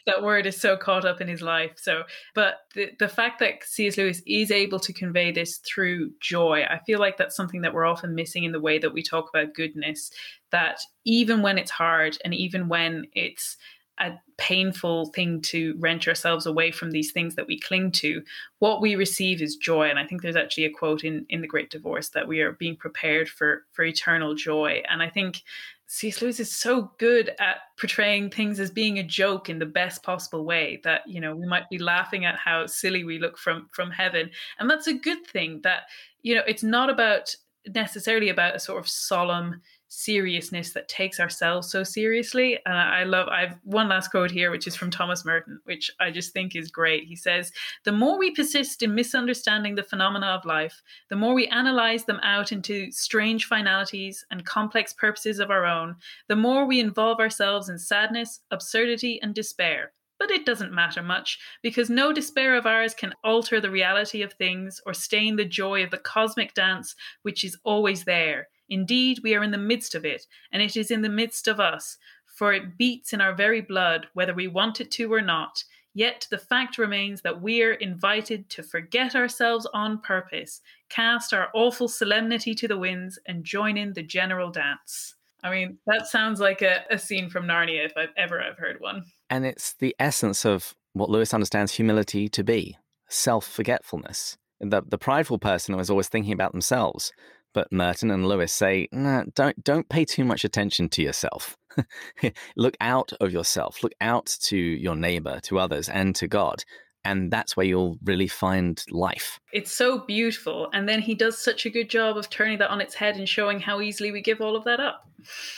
[0.06, 1.72] that word is so caught up in his life.
[1.78, 2.04] So
[2.36, 3.98] but the the fact that C.S.
[3.98, 7.86] Lewis is able to convey this through joy, I feel like that's something that we're
[7.86, 10.12] often missing in the way that we talk about goodness.
[10.52, 13.58] That even when it's hard and even when it's
[14.00, 18.24] a painful thing to wrench ourselves away from these things that we cling to.
[18.60, 19.90] What we receive is joy.
[19.90, 22.52] And I think there's actually a quote in, in The Great Divorce that we are
[22.54, 24.84] being prepared for, for eternal joy.
[24.90, 25.42] And I think
[25.88, 26.22] C.S.
[26.22, 30.44] Lewis is so good at portraying things as being a joke in the best possible
[30.44, 33.90] way that, you know, we might be laughing at how silly we look from from
[33.90, 34.30] heaven.
[34.60, 35.84] And that's a good thing that,
[36.24, 37.34] you know, it's not about
[37.74, 42.60] necessarily about a sort of solemn seriousness that takes ourselves so seriously.
[42.66, 46.12] And I love, I've one last quote here, which is from Thomas Merton, which I
[46.12, 47.06] just think is great.
[47.06, 47.52] He says,
[47.86, 52.20] The more we persist in misunderstanding the phenomena of life, the more we analyze them
[52.24, 55.96] out into strange finalities and complex purposes of our own,
[56.28, 59.94] the more we involve ourselves in sadness, absurdity, and despair.
[60.20, 64.34] But it doesn't matter much, because no despair of ours can alter the reality of
[64.34, 69.36] things or stain the joy of the cosmic dance which is always there Indeed, we
[69.36, 72.54] are in the midst of it, and it is in the midst of us, for
[72.54, 75.64] it beats in our very blood, whether we want it to or not.
[75.94, 81.88] Yet the fact remains that we're invited to forget ourselves on purpose, cast our awful
[81.88, 85.16] solemnity to the winds, and join in the general dance.
[85.44, 88.80] I mean, that sounds like a, a scene from Narnia if I've ever I've heard
[88.80, 89.06] one.
[89.30, 92.78] And it's the essence of what Lewis understands humility to be
[93.08, 94.38] self-forgetfulness.
[94.60, 97.12] The, the prideful person is always thinking about themselves.
[97.58, 101.58] But Merton and Lewis say, nah, don't don't pay too much attention to yourself.
[102.56, 103.82] Look out of yourself.
[103.82, 106.64] Look out to your neighbor, to others, and to God.
[107.04, 109.40] And that's where you'll really find life.
[109.54, 110.70] It's so beautiful.
[110.72, 113.28] And then he does such a good job of turning that on its head and
[113.28, 115.10] showing how easily we give all of that up.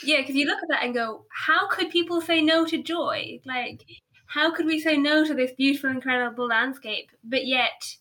[0.02, 3.42] Yeah, because you look at that and go, how could people say no to joy?
[3.44, 3.84] Like,
[4.24, 7.10] how could we say no to this beautiful, incredible landscape?
[7.22, 7.94] But yet,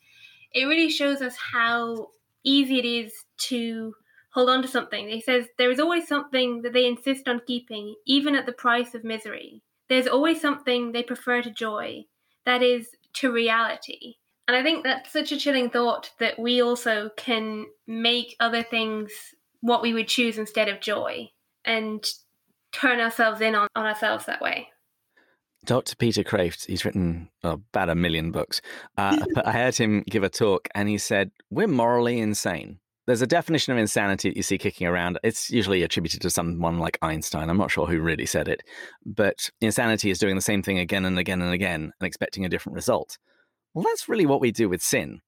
[0.53, 2.11] it really shows us how
[2.45, 3.93] easy it is to
[4.31, 5.07] hold on to something.
[5.07, 8.93] He says there is always something that they insist on keeping, even at the price
[8.93, 9.61] of misery.
[9.87, 12.05] There's always something they prefer to joy,
[12.45, 14.15] that is, to reality.
[14.47, 19.11] And I think that's such a chilling thought that we also can make other things
[19.61, 21.29] what we would choose instead of joy
[21.65, 22.07] and
[22.71, 24.69] turn ourselves in on, on ourselves that way.
[25.65, 25.95] Dr.
[25.97, 28.61] Peter Kreeft, he's written oh, about a million books.
[28.97, 32.79] Uh, I heard him give a talk and he said, We're morally insane.
[33.09, 35.17] There's a definition of insanity that you see kicking around.
[35.23, 37.49] It's usually attributed to someone like Einstein.
[37.49, 38.61] I'm not sure who really said it.
[39.03, 42.49] But insanity is doing the same thing again and again and again and expecting a
[42.49, 43.17] different result.
[43.73, 45.21] Well, that's really what we do with sin.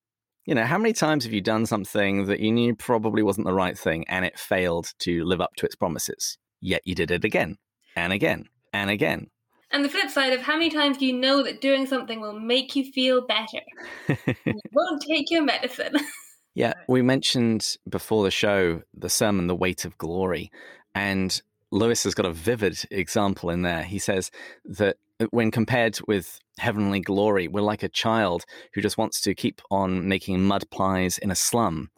[0.46, 3.54] You know, how many times have you done something that you knew probably wasn't the
[3.56, 6.38] right thing and it failed to live up to its promises?
[6.60, 7.58] Yet you did it again
[7.96, 9.32] and again and again
[9.72, 12.38] and the flip side of how many times do you know that doing something will
[12.40, 13.62] make you feel better?
[14.46, 15.94] you won't take your medicine.
[16.54, 20.52] yeah, we mentioned before the show the sermon, The Weight of Glory.
[20.94, 23.84] And Lewis has got a vivid example in there.
[23.84, 24.32] He says
[24.66, 29.36] that uh, when compared with heavenly glory, we're like a child who just wants to
[29.36, 31.90] keep on making mud pies in a slum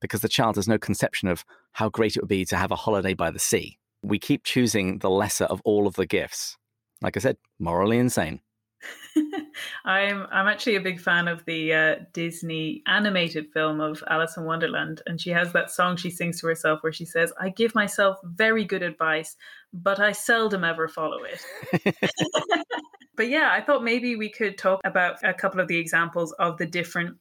[0.00, 2.76] because the child has no conception of how great it would be to have a
[2.76, 3.78] holiday by the sea.
[4.02, 6.56] We keep choosing the lesser of all of the gifts
[7.02, 8.40] like I said, morally insane.
[9.84, 14.44] I'm I'm actually a big fan of the uh, Disney animated film of Alice in
[14.44, 17.74] Wonderland, and she has that song she sings to herself where she says, "I give
[17.74, 19.36] myself very good advice,
[19.72, 21.94] but I seldom ever follow it."
[23.16, 26.56] but yeah, I thought maybe we could talk about a couple of the examples of
[26.58, 27.16] the different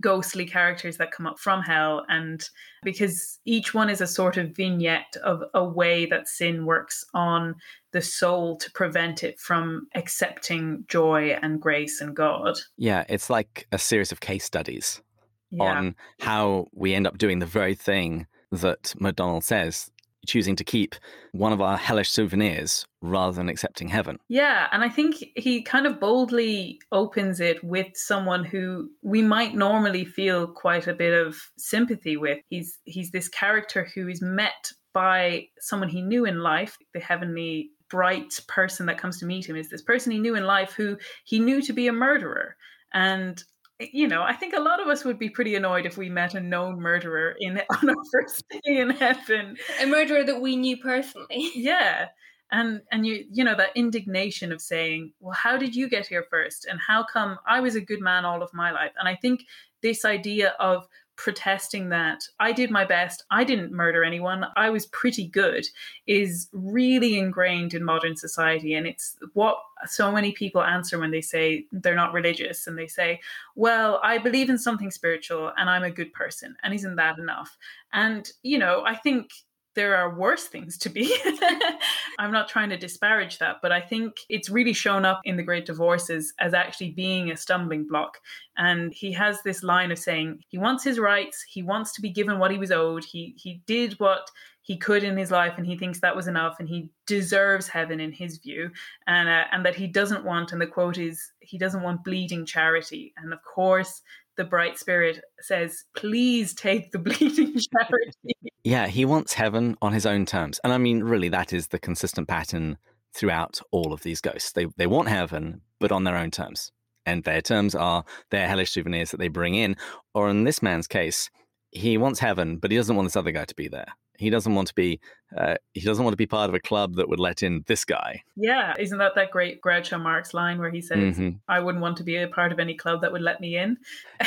[0.00, 2.48] ghostly characters that come up from hell and
[2.82, 7.54] because each one is a sort of vignette of a way that sin works on
[7.92, 13.66] the soul to prevent it from accepting joy and grace and god yeah it's like
[13.72, 15.02] a series of case studies
[15.50, 15.62] yeah.
[15.62, 19.90] on how we end up doing the very thing that MacDonald says
[20.26, 20.94] choosing to keep
[21.32, 24.18] one of our hellish souvenirs rather than accepting heaven.
[24.28, 29.54] Yeah, and I think he kind of boldly opens it with someone who we might
[29.54, 32.38] normally feel quite a bit of sympathy with.
[32.48, 37.70] He's he's this character who is met by someone he knew in life, the heavenly
[37.92, 40.96] bright person that comes to meet him is this person he knew in life who
[41.24, 42.56] he knew to be a murderer.
[42.94, 43.44] And
[43.78, 46.34] you know, I think a lot of us would be pretty annoyed if we met
[46.34, 49.56] a known murderer in on our first day in heaven.
[49.80, 51.50] A murderer that we knew personally.
[51.54, 52.08] Yeah.
[52.50, 56.26] And and you you know that indignation of saying, well, how did you get here
[56.28, 56.66] first?
[56.66, 58.92] And how come I was a good man all of my life?
[58.98, 59.46] And I think
[59.82, 60.86] this idea of
[61.22, 65.64] protesting that I did my best, I didn't murder anyone, I was pretty good,
[66.08, 68.74] is really ingrained in modern society.
[68.74, 69.56] And it's what
[69.86, 73.20] so many people answer when they say they're not religious and they say,
[73.54, 76.56] Well, I believe in something spiritual and I'm a good person.
[76.64, 77.56] And isn't that enough?
[77.92, 79.30] And, you know, I think
[79.74, 81.16] there are worse things to be.
[82.18, 85.42] I'm not trying to disparage that, but I think it's really shown up in the
[85.42, 88.18] Great Divorces as actually being a stumbling block.
[88.56, 92.10] And he has this line of saying he wants his rights, he wants to be
[92.10, 94.30] given what he was owed, he he did what
[94.64, 97.98] he could in his life and he thinks that was enough and he deserves heaven
[97.98, 98.70] in his view
[99.08, 102.46] and uh, and that he doesn't want and the quote is he doesn't want bleeding
[102.46, 104.02] charity and of course
[104.36, 110.06] the bright spirit says, "Please take the bleeding charity." Yeah, he wants heaven on his
[110.06, 112.78] own terms, and I mean, really, that is the consistent pattern
[113.12, 114.52] throughout all of these ghosts.
[114.52, 116.70] They they want heaven, but on their own terms,
[117.04, 119.76] and their terms are their hellish souvenirs that they bring in.
[120.14, 121.28] Or in this man's case,
[121.72, 123.94] he wants heaven, but he doesn't want this other guy to be there.
[124.22, 125.00] He doesn't want to be.
[125.36, 127.84] Uh, he doesn't want to be part of a club that would let in this
[127.84, 128.22] guy.
[128.36, 131.96] Yeah, isn't that that great Groucho Marx line where he says, hmm "I wouldn't want
[131.98, 133.78] to be a part of any club that would let me in."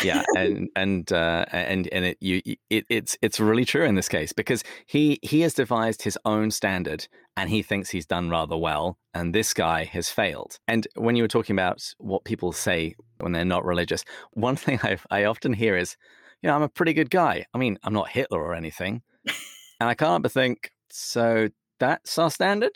[0.03, 4.09] yeah, and and uh, and and it you it, it's it's really true in this
[4.09, 8.57] case because he he has devised his own standard and he thinks he's done rather
[8.57, 10.59] well, and this guy has failed.
[10.67, 14.79] And when you were talking about what people say when they're not religious, one thing
[14.83, 15.97] I I often hear is,
[16.41, 17.45] you know, I'm a pretty good guy.
[17.53, 19.01] I mean, I'm not Hitler or anything,
[19.79, 22.73] and I can't but think, so that's our standard.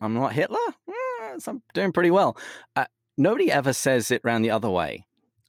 [0.00, 0.58] I'm not Hitler.
[0.88, 2.36] Eh, I'm doing pretty well.
[2.76, 2.86] Uh,
[3.16, 5.04] nobody ever says it round the other way.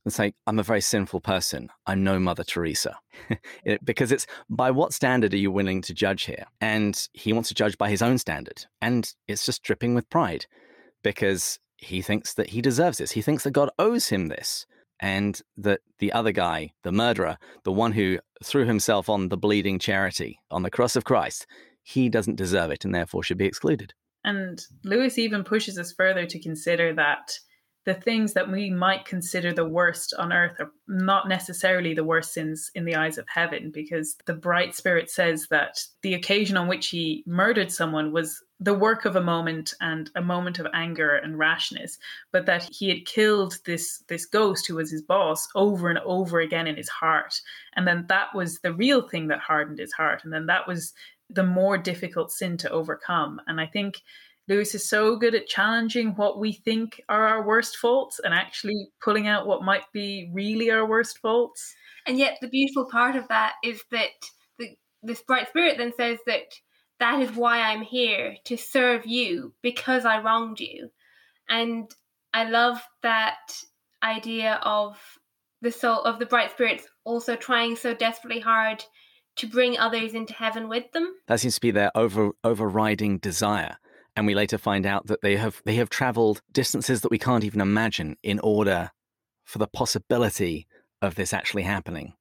[0.05, 1.69] It's like, I'm a very sinful person.
[1.85, 2.97] I'm no Mother Teresa.
[3.65, 6.45] It- because it's by what standard are you willing to judge here?
[6.61, 8.65] And he wants to judge by his own standard.
[8.81, 10.45] And it's just dripping with pride
[11.03, 13.11] because he thinks that he deserves this.
[13.11, 14.65] He thinks that God owes him this.
[15.01, 19.79] And that the other guy, the murderer, the one who threw himself on the bleeding
[19.79, 21.47] charity on the cross of Christ,
[21.83, 23.93] he doesn't deserve it and therefore should be excluded.
[24.23, 27.39] And Lewis even pushes us further to consider that
[27.85, 32.33] the things that we might consider the worst on earth are not necessarily the worst
[32.33, 36.67] sins in the eyes of heaven, because the bright spirit says that the occasion on
[36.67, 41.15] which he murdered someone was the work of a moment and a moment of anger
[41.15, 41.97] and rashness,
[42.31, 46.39] but that he had killed this this ghost who was his boss over and over
[46.39, 47.39] again in his heart.
[47.75, 50.23] And then that was the real thing that hardened his heart.
[50.23, 50.93] And then that was
[51.29, 53.39] the more difficult sin to overcome.
[53.47, 54.01] And I think
[54.49, 58.89] Lewis is so good at challenging what we think are our worst faults and actually
[59.01, 61.75] pulling out what might be really our worst faults.
[62.07, 64.09] And yet, the beautiful part of that is that
[64.57, 66.51] the this bright spirit then says that
[66.99, 70.89] that is why I'm here to serve you because I wronged you,
[71.47, 71.89] and
[72.33, 73.53] I love that
[74.03, 74.97] idea of
[75.61, 78.83] the soul of the bright spirits also trying so desperately hard
[79.37, 81.15] to bring others into heaven with them.
[81.27, 83.77] That seems to be their over overriding desire.
[84.15, 87.43] And we later find out that they have they have traveled distances that we can't
[87.43, 88.91] even imagine in order
[89.45, 90.67] for the possibility
[91.01, 92.13] of this actually happening.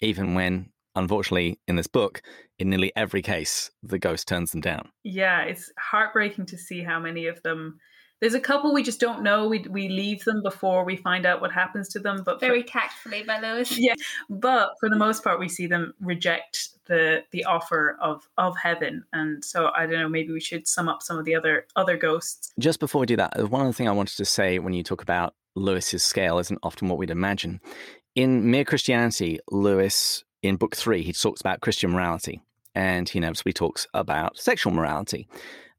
[0.00, 2.22] Even when, unfortunately, in this book,
[2.58, 4.90] in nearly every case, the ghost turns them down.
[5.04, 7.78] Yeah, it's heartbreaking to see how many of them.
[8.20, 9.48] There's a couple we just don't know.
[9.48, 12.22] We we leave them before we find out what happens to them.
[12.22, 13.78] But for- Very tactfully by Lewis.
[13.78, 13.94] yeah,
[14.28, 19.04] but for the most part, we see them reject the the offer of of heaven.
[19.14, 20.08] And so I don't know.
[20.08, 22.52] Maybe we should sum up some of the other other ghosts.
[22.58, 25.00] Just before we do that, one other thing I wanted to say when you talk
[25.00, 27.58] about Lewis's scale isn't often what we'd imagine.
[28.14, 32.40] In Mere Christianity, Lewis, in book three, he talks about Christian morality
[32.74, 35.28] and he inevitably talks about sexual morality.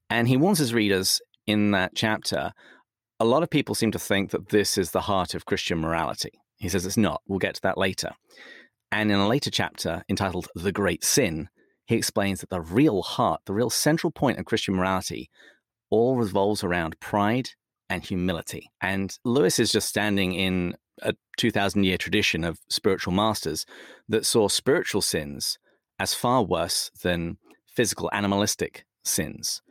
[0.10, 2.54] And he warns his readers in that chapter
[3.20, 6.32] a lot of people seem to think that this is the heart of Christian morality.
[6.58, 7.22] He says it's not.
[7.28, 8.12] We'll get to that later.
[8.92, 11.48] And in a later chapter entitled The Great Sin,
[11.86, 15.30] he explains that the real heart, the real central point of Christian morality,
[15.92, 17.50] all revolves around pride
[17.92, 18.72] and humility.
[18.82, 23.66] And Lewis is just standing in a 2,000 year tradition of spiritual masters
[24.08, 25.58] that saw spiritual sins
[26.00, 27.38] as far worse than
[27.68, 29.62] physical animalistic sins.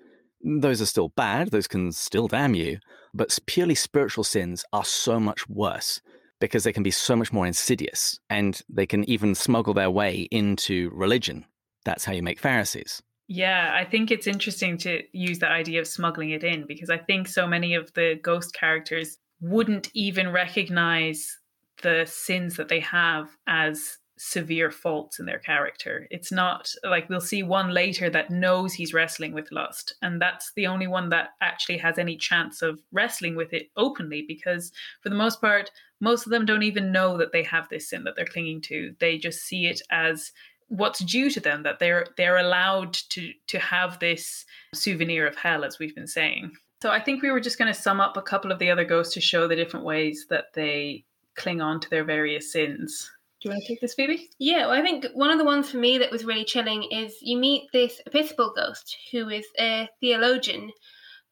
[0.43, 2.79] Those are still bad, those can still damn you,
[3.13, 6.01] but purely spiritual sins are so much worse
[6.41, 10.29] because they can be so much more insidious and they can even smuggle their way
[10.31, 11.45] into religion.
[11.85, 13.03] That's how you make Pharisees.
[13.29, 16.99] Yeah, I think it's interesting to use the idea of smuggling it in because I
[16.99, 21.39] think so many of the ghost characters wouldn't even recognize
[21.83, 26.07] the sins that they have as severe faults in their character.
[26.11, 30.53] It's not like we'll see one later that knows he's wrestling with lust, and that's
[30.55, 34.73] the only one that actually has any chance of wrestling with it openly because,
[35.03, 38.05] for the most part, most of them don't even know that they have this sin
[38.05, 38.95] that they're clinging to.
[39.01, 40.33] They just see it as
[40.69, 45.65] what's due to them that they're they're allowed to to have this souvenir of hell
[45.65, 48.23] as we've been saying so i think we were just going to sum up a
[48.23, 51.05] couple of the other ghosts to show the different ways that they
[51.37, 54.79] cling on to their various sins do you want to take this phoebe Yeah, well,
[54.79, 57.73] I think one of the ones for me that was really chilling is you meet
[57.73, 60.71] this Episcopal ghost who is a theologian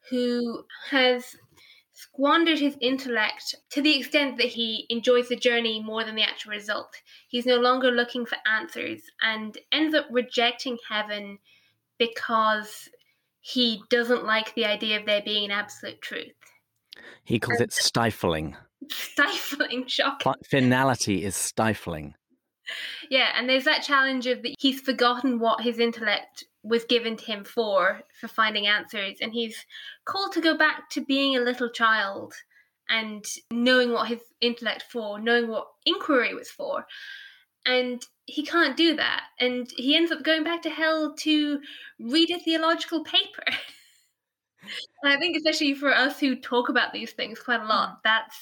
[0.09, 1.37] who has
[1.93, 6.53] squandered his intellect to the extent that he enjoys the journey more than the actual
[6.53, 6.95] result.
[7.29, 11.39] He's no longer looking for answers and ends up rejecting heaven
[11.99, 12.89] because
[13.49, 16.35] he doesn't like the idea of there being an absolute truth.
[17.25, 18.57] He calls it stifling.
[18.91, 20.23] stifling shock.
[20.51, 22.15] Finality is stifling.
[23.09, 27.25] Yeah, and there's that challenge of that he's forgotten what his intellect was given to
[27.25, 29.65] him for, for finding answers, and he's
[30.05, 32.35] called to go back to being a little child
[32.91, 36.85] and knowing what his intellect for, knowing what inquiry was for.
[37.65, 39.23] And he can't do that.
[39.41, 41.61] And he ends up going back to hell to
[41.99, 43.43] read a theological paper.
[45.03, 47.99] and I think, especially for us who talk about these things quite a lot, mm.
[48.05, 48.37] that's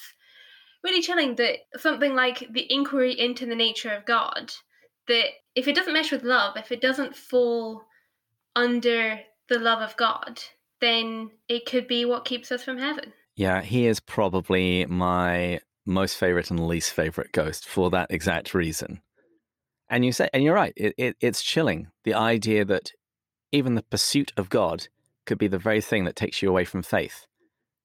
[0.83, 4.51] really chilling that something like the inquiry into the nature of God,
[5.07, 7.83] that if it doesn't mesh with love, if it doesn't fall
[8.55, 10.41] under the love of God,
[10.81, 13.13] then it could be what keeps us from heaven.
[13.37, 19.01] Yeah, he is probably my most favorite and least favorite ghost for that exact reason.
[19.89, 20.73] And you say, and you're right.
[20.75, 22.91] It, it, it's chilling the idea that
[23.51, 24.87] even the pursuit of God
[25.25, 27.25] could be the very thing that takes you away from faith.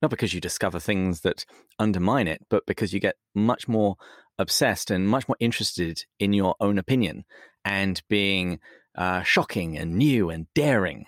[0.00, 1.44] Not because you discover things that
[1.78, 3.96] undermine it, but because you get much more
[4.38, 7.24] obsessed and much more interested in your own opinion
[7.64, 8.58] and being
[8.96, 11.06] uh, shocking and new and daring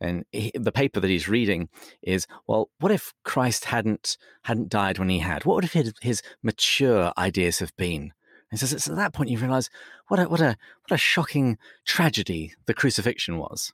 [0.00, 1.68] and he, the paper that he's reading
[2.02, 6.22] is well what if christ hadn't hadn't died when he had what would his, his
[6.42, 8.12] mature ideas have been
[8.54, 9.68] and says it's at that point you realize
[10.06, 13.72] what a what a what a shocking tragedy the crucifixion was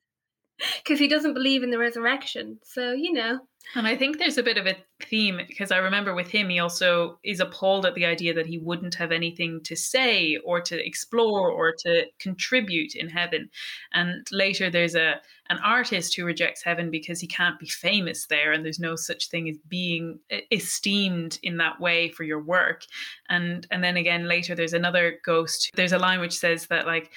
[0.82, 3.38] because he doesn't believe in the resurrection so you know
[3.74, 6.58] and I think there's a bit of a theme because I remember with him, he
[6.58, 10.84] also is appalled at the idea that he wouldn't have anything to say or to
[10.84, 13.48] explore or to contribute in heaven.
[13.92, 18.52] And later, there's a an artist who rejects heaven because he can't be famous there,
[18.52, 20.18] and there's no such thing as being
[20.52, 22.82] esteemed in that way for your work.
[23.28, 25.70] And and then again later, there's another ghost.
[25.74, 27.12] There's a line which says that like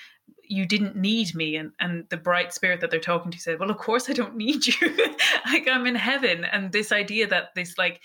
[0.53, 1.55] you didn't need me.
[1.55, 4.35] And and the bright spirit that they're talking to said well of course i don't
[4.35, 4.97] need you.
[5.45, 6.45] Like i'm in heaven.
[6.45, 8.01] And this idea that this like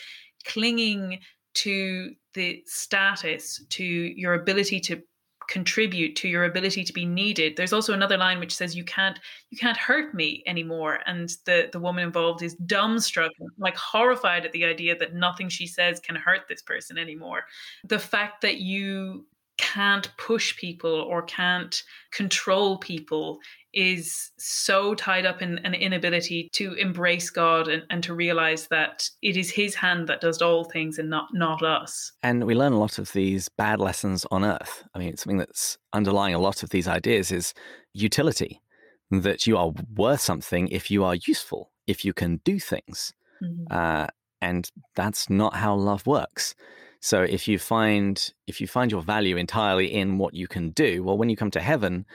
[0.47, 1.21] clinging
[1.55, 5.03] to the status to your ability to
[5.49, 9.19] contribute to your ability to be needed there's also another line which says you can't
[9.49, 11.01] you can't hurt me anymore.
[11.07, 15.67] And the the woman involved is dumbstruck like horrified at the idea that nothing she
[15.67, 17.45] says can hurt this person anymore.
[17.85, 19.27] The fact that you
[19.59, 21.83] can't push people or can't
[22.13, 23.39] control people
[23.75, 29.09] is so tied up in an inability to embrace God and, and to realize that
[29.21, 32.13] it is his hand that does all things and not not us.
[32.23, 34.85] And we learn a lot of these bad lessons on earth.
[34.95, 37.53] I mean, something that's underlying a lot of these ideas is
[37.93, 38.63] utility,
[39.11, 43.13] that you are worth something if you are useful, if you can do things.
[43.43, 43.65] Mm-hmm.
[43.71, 44.07] Uh,
[44.41, 46.55] and that's not how love works.
[47.01, 51.05] So if you find if you find your value entirely in what you can do,
[51.05, 52.07] well, when you come to heaven,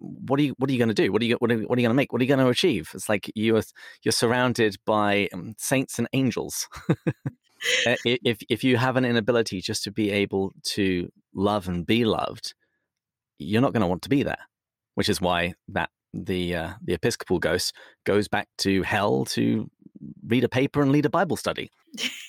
[0.00, 1.10] what are you what are you going to do?
[1.12, 2.12] What are you what are, you going to make?
[2.12, 2.90] What are you going to achieve?
[2.94, 3.62] It's like you are
[4.02, 6.68] you're surrounded by um, saints and angels.
[7.88, 12.04] Uh, if if you have an inability just to be able to love and be
[12.04, 12.54] loved,
[13.38, 14.38] you're not going to want to be there.
[14.94, 17.74] Which is why that the uh, the Episcopal ghost
[18.04, 19.68] goes back to hell to
[20.24, 21.70] read a paper and lead a Bible study.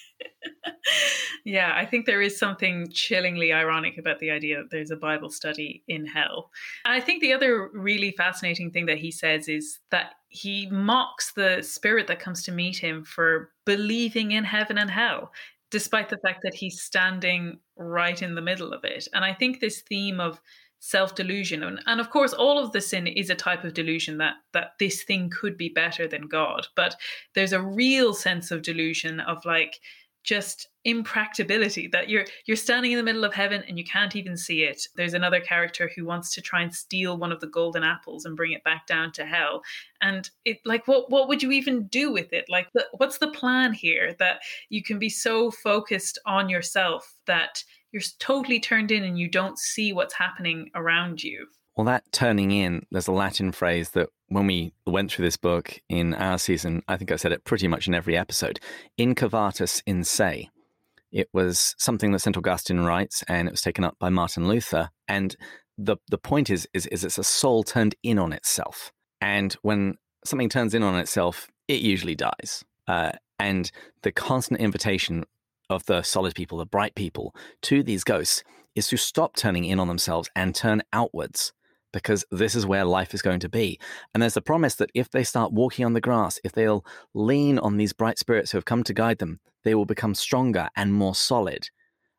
[1.46, 5.30] yeah, I think there is something chillingly ironic about the idea that there's a Bible
[5.30, 6.52] study in hell.
[6.86, 11.62] I think the other really fascinating thing that he says is that he mocks the
[11.62, 15.32] spirit that comes to meet him for believing in heaven and hell,
[15.72, 19.08] despite the fact that he's standing right in the middle of it.
[19.14, 20.40] And I think this theme of
[20.80, 24.18] self delusion and, and of course all of the sin is a type of delusion
[24.18, 26.96] that that this thing could be better than god but
[27.36, 29.82] there's a real sense of delusion of like
[30.30, 34.38] just impracticability that you're you're standing in the middle of heaven and you can't even
[34.38, 34.80] see it.
[34.96, 38.38] There's another character who wants to try and steal one of the golden apples and
[38.38, 39.64] bring it back down to hell.
[40.02, 42.46] And it like what what would you even do with it?
[42.48, 47.64] Like the, what's the plan here that you can be so focused on yourself that
[47.92, 51.48] you're totally turned in and you don't see what's happening around you
[51.80, 55.80] well, that turning in, there's a Latin phrase that when we went through this book
[55.88, 58.60] in our season, I think I said it pretty much in every episode
[58.98, 60.50] incurvatus in se.
[61.14, 62.36] It was something that St.
[62.36, 64.90] Augustine writes, and it was taken up by Martin Luther.
[65.08, 65.38] And
[65.78, 68.92] the, the point is, is, is it's a soul turned in on itself.
[69.22, 72.62] And when something turns in on itself, it usually dies.
[72.90, 73.72] Uh, and
[74.02, 75.24] the constant invitation
[75.70, 78.44] of the solid people, the bright people, to these ghosts
[78.76, 81.54] is to stop turning in on themselves and turn outwards
[81.92, 83.80] because this is where life is going to be.
[84.14, 87.60] And there's a promise that if they start walking on the grass, if they'll lean
[87.60, 90.94] on these bright spirits who have come to guide them, they will become stronger and
[90.94, 91.70] more solid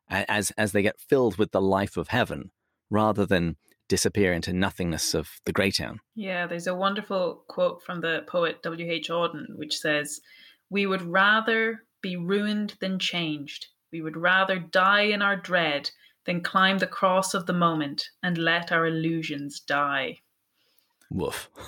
[0.09, 2.51] as, as they get filled with the life of heaven
[2.89, 3.55] rather than
[3.87, 5.99] disappear into nothingness of the grey town.
[6.15, 9.09] Yeah, there's a wonderful quote from the poet W.H.
[9.09, 10.21] Auden, which says,
[10.69, 15.91] We would rather be ruined than changed, We would rather die in our dread
[16.25, 20.19] than climb the cross of the moment and let our illusions die.
[21.09, 21.49] Woof.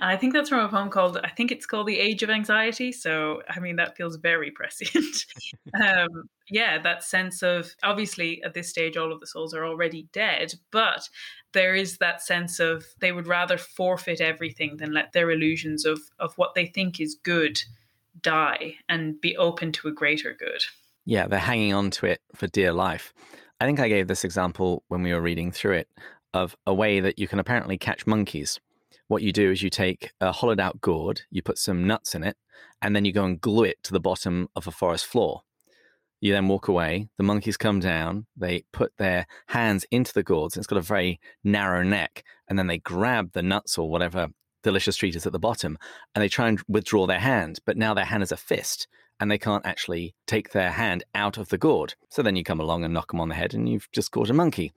[0.00, 2.92] I think that's from a poem called, I think it's called The Age of Anxiety.
[2.92, 5.24] So, I mean, that feels very prescient.
[5.82, 10.06] um, yeah, that sense of obviously at this stage, all of the souls are already
[10.12, 11.08] dead, but
[11.52, 16.00] there is that sense of they would rather forfeit everything than let their illusions of,
[16.20, 17.60] of what they think is good
[18.22, 20.62] die and be open to a greater good.
[21.08, 23.12] Yeah, they're hanging on to it for dear life.
[23.60, 25.88] I think I gave this example when we were reading through it
[26.34, 28.60] of a way that you can apparently catch monkeys
[29.08, 32.22] what you do is you take a hollowed out gourd, you put some nuts in
[32.22, 32.36] it,
[32.80, 35.42] and then you go and glue it to the bottom of a forest floor.
[36.20, 37.08] You then walk away.
[37.16, 38.26] The monkeys come down.
[38.36, 40.56] They put their hands into the gourds.
[40.56, 42.22] It's got a very narrow neck.
[42.48, 44.28] And then they grab the nuts or whatever
[44.62, 45.78] delicious treat is at the bottom
[46.14, 47.60] and they try and withdraw their hand.
[47.64, 48.88] But now their hand is a fist
[49.20, 51.94] and they can't actually take their hand out of the gourd.
[52.10, 54.30] So then you come along and knock them on the head and you've just caught
[54.30, 54.72] a monkey.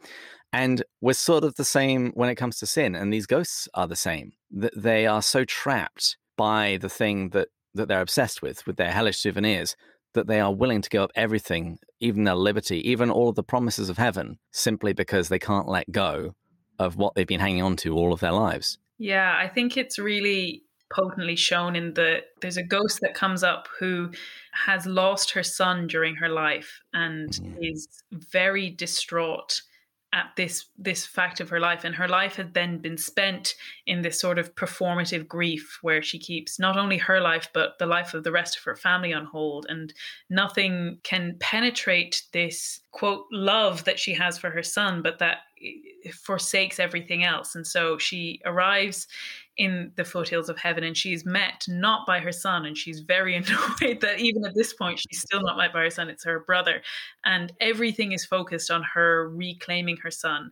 [0.53, 3.87] And we're sort of the same when it comes to sin, and these ghosts are
[3.87, 4.33] the same.
[4.51, 8.91] That they are so trapped by the thing that that they're obsessed with, with their
[8.91, 9.75] hellish souvenirs,
[10.13, 13.43] that they are willing to give up everything, even their liberty, even all of the
[13.43, 16.35] promises of heaven, simply because they can't let go
[16.79, 18.77] of what they've been hanging on to all of their lives.
[18.97, 20.63] Yeah, I think it's really
[20.93, 24.11] potently shown in the there's a ghost that comes up who
[24.51, 27.57] has lost her son during her life and mm.
[27.61, 29.61] is very distraught
[30.13, 31.83] at this this fact of her life.
[31.83, 36.19] And her life had then been spent in this sort of performative grief where she
[36.19, 39.25] keeps not only her life but the life of the rest of her family on
[39.25, 39.65] hold.
[39.69, 39.93] And
[40.29, 45.39] nothing can penetrate this quote love that she has for her son but that
[46.13, 47.55] forsakes everything else.
[47.55, 49.07] And so she arrives
[49.57, 53.35] in the foothills of heaven and she's met not by her son and she's very
[53.37, 56.39] annoyed that even at this point she's still not met by her son it's her
[56.39, 56.81] brother.
[57.25, 60.51] And everything is focused on her reclaiming her son.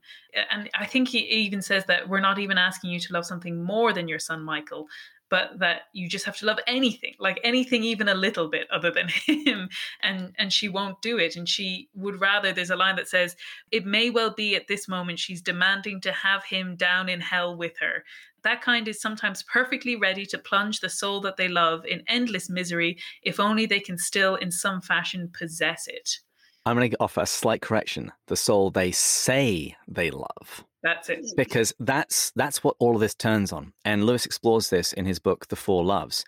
[0.51, 3.63] And i think he even says that we're not even asking you to love something
[3.63, 4.87] more than your son michael
[5.29, 8.91] but that you just have to love anything like anything even a little bit other
[8.91, 9.69] than him
[10.01, 13.35] and and she won't do it and she would rather there's a line that says
[13.71, 17.55] it may well be at this moment she's demanding to have him down in hell
[17.55, 18.03] with her
[18.43, 22.49] that kind is sometimes perfectly ready to plunge the soul that they love in endless
[22.49, 26.19] misery if only they can still, in some fashion, possess it.
[26.65, 28.11] I'm going to offer a slight correction.
[28.27, 30.65] The soul they say they love.
[30.83, 31.25] That's it.
[31.35, 33.73] Because that's that's what all of this turns on.
[33.83, 36.23] And Lewis explores this in his book, The Four Loves.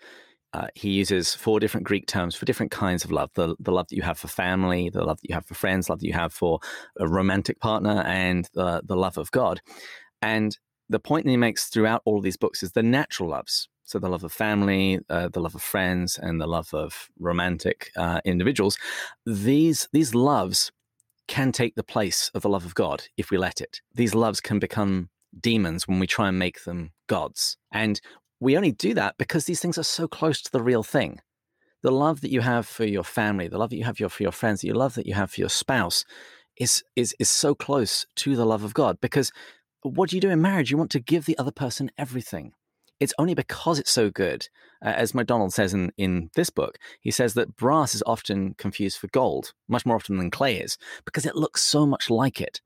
[0.54, 3.88] Uh, he uses four different Greek terms for different kinds of love the, the love
[3.88, 6.12] that you have for family, the love that you have for friends, love that you
[6.12, 6.60] have for
[7.00, 9.62] a romantic partner, and the, the love of God.
[10.20, 10.58] And
[10.90, 13.68] the point that he makes throughout all of these books is the natural loves.
[13.84, 17.90] So the love of family, uh, the love of friends, and the love of romantic
[17.96, 18.76] uh, individuals.
[19.24, 20.70] These these loves
[21.32, 23.80] can take the place of the love of God if we let it.
[23.94, 25.08] These loves can become
[25.40, 27.56] demons when we try and make them gods.
[27.72, 27.98] And
[28.38, 31.20] we only do that because these things are so close to the real thing.
[31.82, 34.30] The love that you have for your family, the love that you have for your
[34.30, 36.04] friends, the love that you have for your spouse
[36.58, 39.32] is, is, is so close to the love of God because
[39.80, 40.70] what do you do in marriage?
[40.70, 42.52] You want to give the other person everything.
[43.02, 44.48] It's only because it's so good.
[44.80, 48.98] Uh, as MacDonald says in, in this book, he says that brass is often confused
[48.98, 52.60] for gold, much more often than clay is, because it looks so much like it.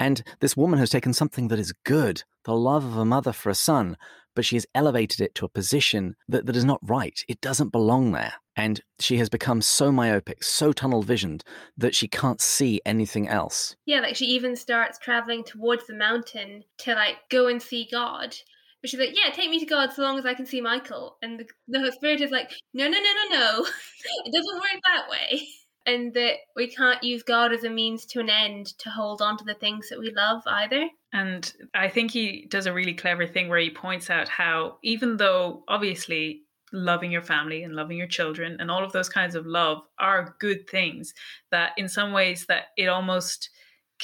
[0.00, 3.48] And this woman has taken something that is good, the love of a mother for
[3.48, 3.96] a son,
[4.34, 7.24] but she has elevated it to a position that, that is not right.
[7.28, 8.34] It doesn't belong there.
[8.56, 11.44] And she has become so myopic, so tunnel visioned
[11.76, 13.76] that she can't see anything else.
[13.86, 18.36] Yeah, like she even starts traveling towards the mountain to like go and see God.
[18.84, 21.16] But she's like, yeah, take me to God so long as I can see Michael.
[21.22, 23.66] And the, the spirit is like, no, no, no, no, no.
[24.26, 25.48] it doesn't work that way.
[25.86, 29.38] And that we can't use God as a means to an end to hold on
[29.38, 30.86] to the things that we love either.
[31.14, 35.16] And I think he does a really clever thing where he points out how, even
[35.16, 39.46] though obviously loving your family and loving your children and all of those kinds of
[39.46, 41.14] love are good things
[41.50, 43.48] that in some ways that it almost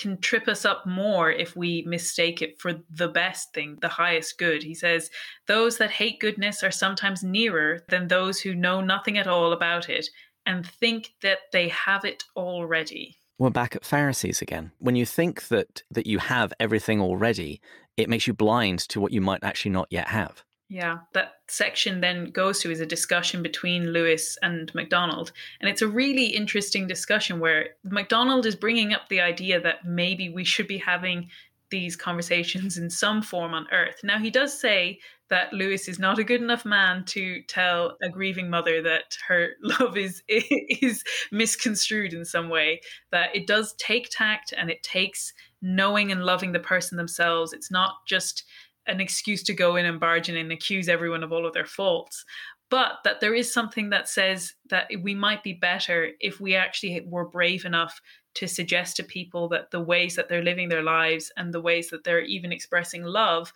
[0.01, 4.39] can trip us up more if we mistake it for the best thing, the highest
[4.39, 4.63] good.
[4.63, 5.11] He says,
[5.47, 9.89] Those that hate goodness are sometimes nearer than those who know nothing at all about
[9.89, 10.09] it
[10.47, 13.19] and think that they have it already.
[13.39, 14.73] We're back at Pharisees again.
[14.79, 17.61] When you think that that you have everything already,
[17.97, 20.45] it makes you blind to what you might actually not yet have.
[20.73, 25.33] Yeah, that section then goes to is a discussion between Lewis and MacDonald.
[25.61, 30.29] And it's a really interesting discussion where MacDonald is bringing up the idea that maybe
[30.29, 31.29] we should be having
[31.71, 34.01] these conversations in some form on earth.
[34.05, 38.09] Now, he does say that Lewis is not a good enough man to tell a
[38.09, 41.03] grieving mother that her love is is
[41.33, 42.81] misconstrued in some way.
[43.11, 47.53] That it does take tact and it takes knowing and loving the person themselves.
[47.53, 48.45] It's not just
[48.87, 51.67] an excuse to go in and barge in and accuse everyone of all of their
[51.67, 52.25] faults.
[52.71, 57.01] But that there is something that says that we might be better if we actually
[57.05, 58.01] were brave enough
[58.35, 61.91] to suggest to people that the ways that they're living their lives and the ways
[61.91, 63.53] that they're even expressing love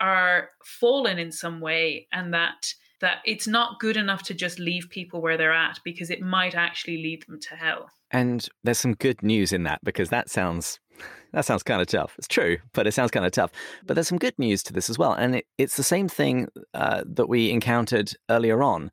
[0.00, 4.88] are fallen in some way and that that it's not good enough to just leave
[4.88, 7.90] people where they're at because it might actually lead them to hell.
[8.10, 10.78] And there's some good news in that because that sounds
[11.32, 12.14] that sounds kind of tough.
[12.18, 13.50] It's true, but it sounds kind of tough.
[13.84, 16.48] But there's some good news to this as well, and it, it's the same thing
[16.74, 18.90] uh, that we encountered earlier on.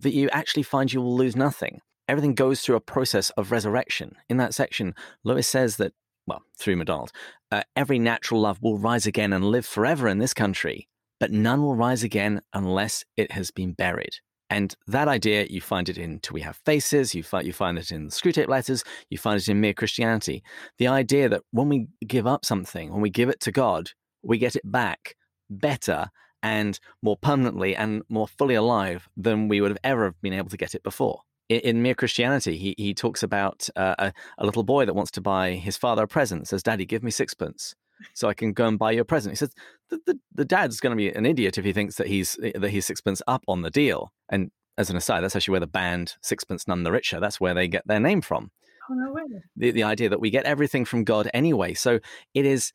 [0.00, 1.80] That you actually find you will lose nothing.
[2.08, 4.14] Everything goes through a process of resurrection.
[4.28, 4.94] In that section,
[5.24, 5.92] Lewis says that
[6.28, 7.10] well, through MacDonald,
[7.50, 10.86] uh, every natural love will rise again and live forever in this country,
[11.18, 14.16] but none will rise again unless it has been buried.
[14.50, 17.78] And that idea, you find it in Till We Have Faces, you find, you find
[17.78, 20.42] it in Screwtape Letters, you find it in Mere Christianity.
[20.78, 23.90] The idea that when we give up something, when we give it to God,
[24.22, 25.16] we get it back
[25.50, 26.10] better
[26.42, 30.56] and more permanently and more fully alive than we would have ever been able to
[30.56, 34.62] get it before in, in Mere Christianity, he, he talks about uh, a, a, little
[34.62, 36.48] boy that wants to buy his father a present.
[36.48, 37.74] Says, "Daddy, give me sixpence."
[38.14, 39.32] So I can go and buy you a present.
[39.32, 39.54] He says
[39.88, 42.70] the, the, the dad's going to be an idiot if he thinks that he's that
[42.70, 44.12] he's sixpence up on the deal.
[44.28, 47.18] And as an aside, that's actually where the band Sixpence None the Richer.
[47.18, 48.50] That's where they get their name from.
[48.88, 49.22] Oh, no way.
[49.56, 51.74] The, the idea that we get everything from God anyway.
[51.74, 51.98] So
[52.32, 52.72] it is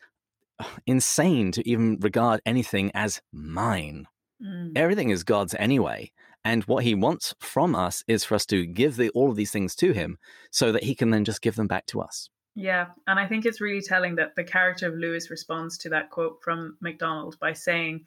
[0.85, 4.05] insane to even regard anything as mine.
[4.45, 4.73] Mm.
[4.75, 6.11] Everything is God's anyway.
[6.43, 9.51] And what he wants from us is for us to give the, all of these
[9.51, 10.17] things to him
[10.51, 12.29] so that he can then just give them back to us.
[12.55, 12.87] Yeah.
[13.07, 16.41] And I think it's really telling that the character of Lewis responds to that quote
[16.41, 18.05] from MacDonald by saying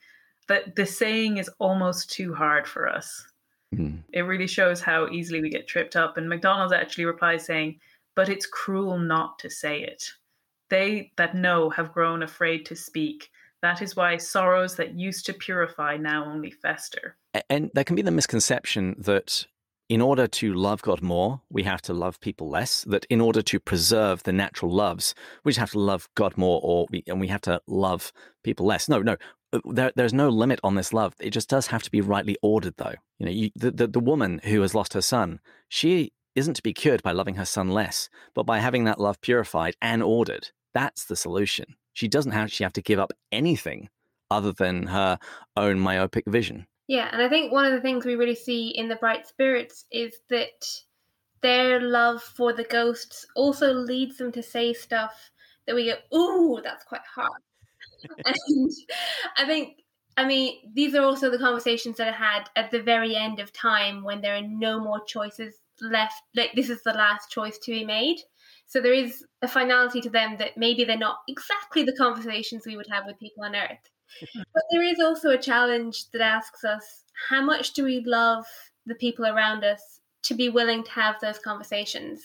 [0.48, 3.26] that the saying is almost too hard for us.
[3.74, 4.02] Mm.
[4.12, 6.16] It really shows how easily we get tripped up.
[6.16, 7.80] And MacDonald actually replies saying,
[8.14, 10.12] But it's cruel not to say it.
[10.68, 13.30] They that know have grown afraid to speak.
[13.62, 17.16] That is why sorrows that used to purify now only fester.
[17.50, 19.46] And there can be the misconception that
[19.88, 22.84] in order to love God more, we have to love people less.
[22.88, 25.14] That in order to preserve the natural loves,
[25.44, 28.12] we just have to love God more, or we, and we have to love
[28.42, 28.88] people less.
[28.88, 29.16] No, no,
[29.52, 31.14] uh, there, there's no limit on this love.
[31.20, 32.94] It just does have to be rightly ordered, though.
[33.18, 36.62] You know, you, the, the the woman who has lost her son, she isn't to
[36.62, 40.50] be cured by loving her son less, but by having that love purified and ordered.
[40.74, 41.76] That's the solution.
[41.92, 43.88] She doesn't actually have to give up anything
[44.30, 45.18] other than her
[45.56, 46.66] own myopic vision.
[46.88, 49.86] Yeah, and I think one of the things we really see in the Bright Spirits
[49.90, 50.64] is that
[51.42, 55.30] their love for the ghosts also leads them to say stuff
[55.66, 57.42] that we go, ooh, that's quite hard.
[58.24, 58.70] and
[59.36, 59.78] I think,
[60.16, 63.52] I mean, these are also the conversations that I had at the very end of
[63.52, 66.14] time when there are no more choices left.
[66.34, 68.18] Like, this is the last choice to be made.
[68.66, 72.76] So there is a finality to them that maybe they're not exactly the conversations we
[72.76, 73.90] would have with people on Earth.
[74.34, 78.44] But there is also a challenge that asks us how much do we love
[78.86, 82.22] the people around us to be willing to have those conversations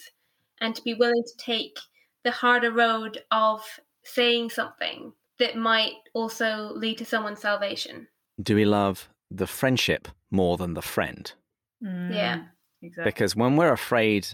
[0.60, 1.78] and to be willing to take
[2.24, 3.62] the harder road of
[4.04, 8.08] saying something that might also lead to someone's salvation.
[8.42, 11.32] Do we love the friendship more than the friend?
[11.84, 12.44] Mm, yeah.
[12.82, 13.12] Exactly.
[13.12, 14.28] Because when we're afraid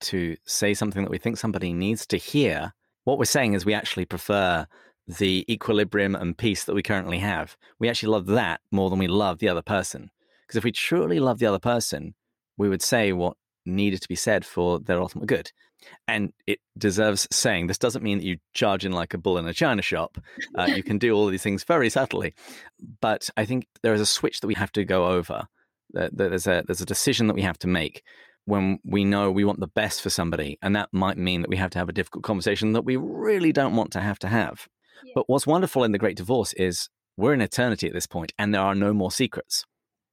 [0.00, 2.72] to say something that we think somebody needs to hear,
[3.04, 4.66] what we're saying is we actually prefer
[5.06, 7.56] the equilibrium and peace that we currently have.
[7.78, 10.10] We actually love that more than we love the other person.
[10.42, 12.14] Because if we truly love the other person,
[12.56, 15.50] we would say what needed to be said for their ultimate good.
[16.08, 17.66] And it deserves saying.
[17.66, 20.18] This doesn't mean that you charge in like a bull in a china shop.
[20.56, 22.34] Uh, you can do all these things very subtly.
[23.00, 25.46] But I think there is a switch that we have to go over.
[25.92, 28.02] There's a, there's a decision that we have to make
[28.46, 30.58] when we know we want the best for somebody.
[30.62, 33.52] And that might mean that we have to have a difficult conversation that we really
[33.52, 34.68] don't want to have to have.
[35.14, 38.52] But what's wonderful in the Great Divorce is we're in eternity at this point, and
[38.52, 39.64] there are no more secrets.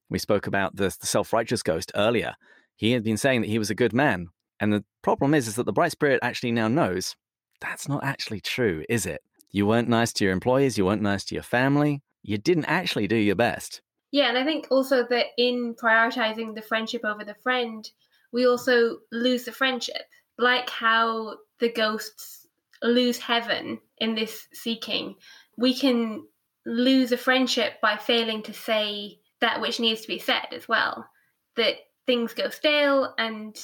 [0.10, 2.36] We spoke about the, the self righteous ghost earlier.
[2.76, 4.28] He had been saying that he was a good man.
[4.60, 7.16] And the problem is, is that the bright spirit actually now knows
[7.60, 9.22] that's not actually true, is it?
[9.52, 13.08] You weren't nice to your employees, you weren't nice to your family, you didn't actually
[13.08, 13.82] do your best.
[14.12, 17.90] Yeah, and I think also that in prioritizing the friendship over the friend,
[18.32, 20.04] we also lose the friendship.
[20.38, 22.43] Like how the ghosts
[22.84, 25.16] lose heaven in this seeking.
[25.58, 26.26] We can
[26.66, 31.06] lose a friendship by failing to say that which needs to be said as well.
[31.56, 31.76] That
[32.06, 33.56] things go stale and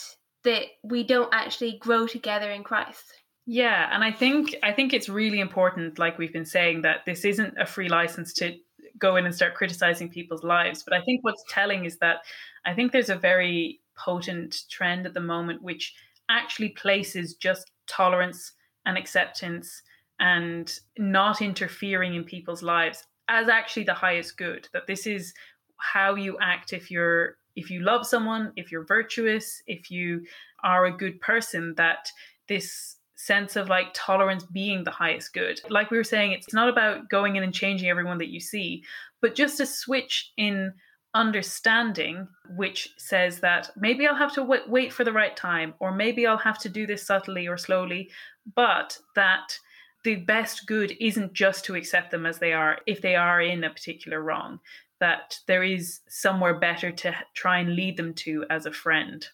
[0.43, 3.03] that we don't actually grow together in Christ.
[3.45, 7.26] Yeah, and I think I think it's really important, like we've been saying, that this
[7.26, 8.55] isn't a free license to
[8.99, 10.84] go in and start criticizing people's lives.
[10.84, 12.17] But I think what's telling is that
[12.65, 15.93] I think there's a very potent trend at the moment which
[16.30, 18.53] actually places just tolerance
[18.86, 19.82] and acceptance
[20.19, 24.67] and not interfering in people's lives as actually the highest good.
[24.73, 25.34] That this is
[25.77, 30.23] how you act if you're if you love someone, if you're virtuous, if you
[30.63, 32.09] are a good person, that
[32.47, 35.59] this sense of like tolerance being the highest good.
[35.69, 38.84] Like we were saying, it's not about going in and changing everyone that you see,
[39.21, 40.73] but just a switch in
[41.14, 45.91] understanding which says that maybe I'll have to w- wait for the right time, or
[45.91, 48.10] maybe I'll have to do this subtly or slowly,
[48.55, 49.57] but that
[50.03, 53.64] the best good isn't just to accept them as they are if they are in
[53.64, 54.60] a particular wrong,
[54.99, 59.28] that there is somewhere better to try and lead them to as a friend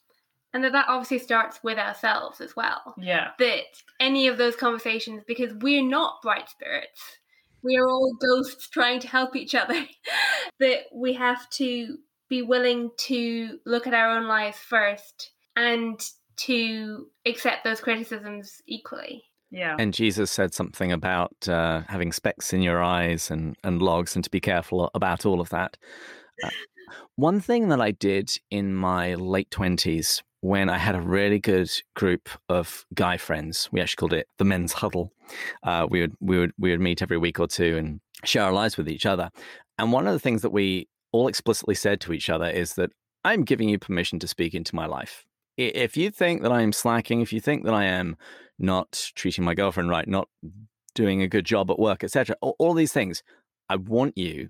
[0.55, 2.95] and that that obviously starts with ourselves as well.
[2.97, 3.31] Yeah.
[3.39, 3.63] That
[3.99, 7.17] any of those conversations, because we're not bright spirits,
[7.61, 9.73] we are all ghosts trying to help each other,
[10.59, 11.97] that we have to
[12.29, 15.99] be willing to look at our own lives first and
[16.37, 19.23] to accept those criticisms equally.
[19.51, 19.75] Yeah.
[19.79, 24.23] And Jesus said something about uh, having specks in your eyes and, and logs and
[24.23, 25.77] to be careful about all of that.
[26.43, 26.49] Uh,
[27.15, 31.71] one thing that I did in my late 20s when I had a really good
[31.95, 33.67] group of guy friends.
[33.71, 35.11] We actually called it the men's huddle.
[35.63, 38.53] Uh, we would we would we would meet every week or two and share our
[38.53, 39.31] lives with each other.
[39.77, 42.91] And one of the things that we all explicitly said to each other is that
[43.23, 45.25] I'm giving you permission to speak into my life.
[45.57, 48.17] If you think that I am slacking, if you think that I am
[48.59, 50.27] not treating my girlfriend right, not
[50.93, 53.23] doing a good job at work, etc., all, all these things,
[53.69, 54.49] I want you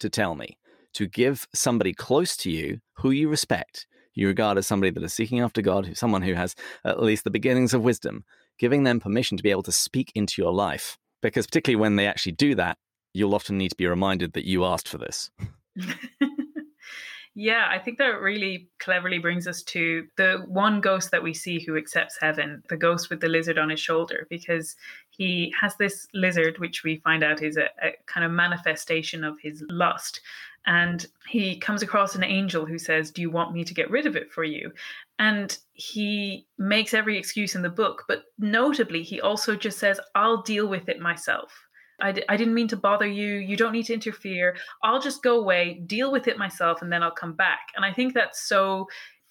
[0.00, 0.58] to tell me
[0.94, 5.12] to give somebody close to you who you respect you regard as somebody that is
[5.12, 6.54] seeking after God, someone who has
[6.84, 8.24] at least the beginnings of wisdom,
[8.58, 10.98] giving them permission to be able to speak into your life.
[11.20, 12.78] Because particularly when they actually do that,
[13.14, 15.30] you'll often need to be reminded that you asked for this.
[17.34, 21.58] yeah, I think that really cleverly brings us to the one ghost that we see
[21.60, 24.76] who accepts heaven, the ghost with the lizard on his shoulder, because
[25.10, 29.38] he has this lizard, which we find out is a, a kind of manifestation of
[29.40, 30.20] his lust
[30.66, 34.06] and he comes across an angel who says, Do you want me to get rid
[34.06, 34.72] of it for you?
[35.18, 40.42] And he makes every excuse in the book, but notably, he also just says, I'll
[40.42, 41.52] deal with it myself.
[42.00, 43.34] I d- I didn't mean to bother you.
[43.36, 44.56] You don't need to interfere.
[44.82, 47.68] I'll just go away, deal with it myself, and then I'll come back.
[47.76, 48.88] And I think that's so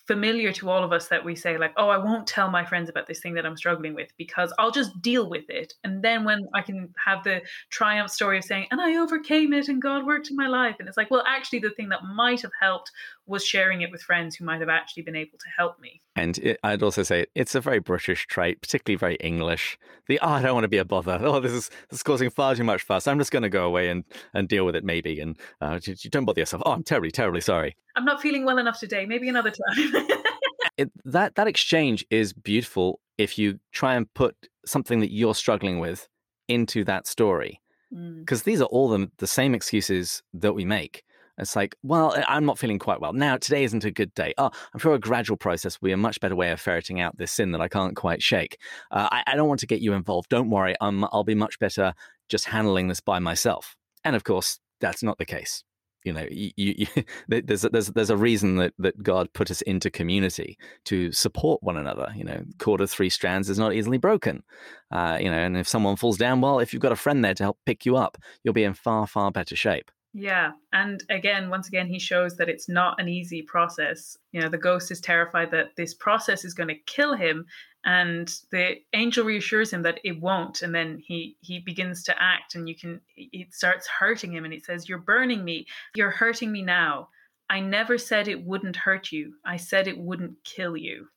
[0.07, 2.89] familiar to all of us that we say like oh i won't tell my friends
[2.89, 6.25] about this thing that i'm struggling with because i'll just deal with it and then
[6.25, 10.05] when i can have the triumph story of saying and i overcame it and god
[10.05, 12.91] worked in my life and it's like well actually the thing that might have helped
[13.25, 16.37] was sharing it with friends who might have actually been able to help me and
[16.39, 20.41] it, i'd also say it's a very british trait particularly very english the oh i
[20.41, 22.83] don't want to be a bother oh this is this is causing far too much
[22.83, 24.03] fuss i'm just going to go away and
[24.33, 27.75] and deal with it maybe and uh, don't bother yourself oh i'm terribly terribly sorry
[27.95, 29.05] I'm not feeling well enough today.
[29.05, 29.93] Maybe another time.
[30.77, 35.79] it, that that exchange is beautiful if you try and put something that you're struggling
[35.79, 36.07] with
[36.47, 37.61] into that story,
[37.91, 38.45] because mm.
[38.45, 41.03] these are all the the same excuses that we make.
[41.37, 43.13] It's like, well, I'm not feeling quite well.
[43.13, 44.33] Now, today isn't a good day.
[44.37, 47.17] Oh, I'm sure a gradual process will be a much better way of ferreting out
[47.17, 48.59] this sin that I can't quite shake.
[48.91, 50.29] Uh, I, I, don't want to get you involved.
[50.29, 50.75] Don't worry.
[50.79, 51.93] I'm, I'll be much better
[52.29, 53.75] just handling this by myself.
[54.03, 55.63] And of course, that's not the case
[56.03, 56.87] you know you, you,
[57.27, 61.63] there's a, there's there's a reason that that God put us into community to support
[61.63, 62.11] one another.
[62.15, 64.43] You know, cord of three strands is not easily broken.
[64.91, 67.33] Uh, you know, and if someone falls down, well, if you've got a friend there
[67.33, 69.91] to help pick you up, you'll be in far far better shape.
[70.13, 70.51] Yeah.
[70.71, 74.15] And again, once again, he shows that it's not an easy process.
[74.31, 77.45] You know, the ghost is terrified that this process is going to kill him.
[77.83, 80.61] And the angel reassures him that it won't.
[80.61, 84.53] And then he he begins to act and you can it starts hurting him and
[84.53, 85.65] it says, You're burning me.
[85.95, 87.09] You're hurting me now.
[87.49, 89.33] I never said it wouldn't hurt you.
[89.45, 91.07] I said it wouldn't kill you.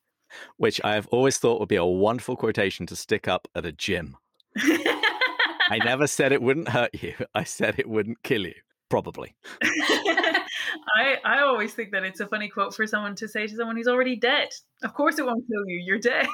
[0.56, 3.72] Which I have always thought would be a wonderful quotation to stick up at a
[3.72, 4.16] gym.
[4.56, 7.14] I never said it wouldn't hurt you.
[7.34, 8.54] I said it wouldn't kill you.
[8.88, 9.34] Probably.
[9.62, 13.76] I I always think that it's a funny quote for someone to say to someone
[13.76, 14.48] who's already dead.
[14.82, 15.82] Of course it won't kill you.
[15.84, 16.26] You're dead.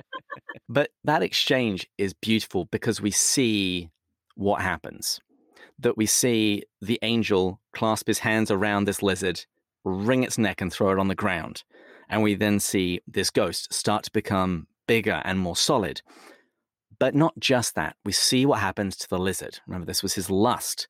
[0.68, 3.90] but that exchange is beautiful because we see
[4.34, 5.20] what happens.
[5.78, 9.44] That we see the angel clasp his hands around this lizard,
[9.84, 11.62] wring its neck and throw it on the ground.
[12.08, 16.02] And we then see this ghost start to become bigger and more solid.
[16.98, 19.60] But not just that, we see what happens to the lizard.
[19.66, 20.86] Remember, this was his lust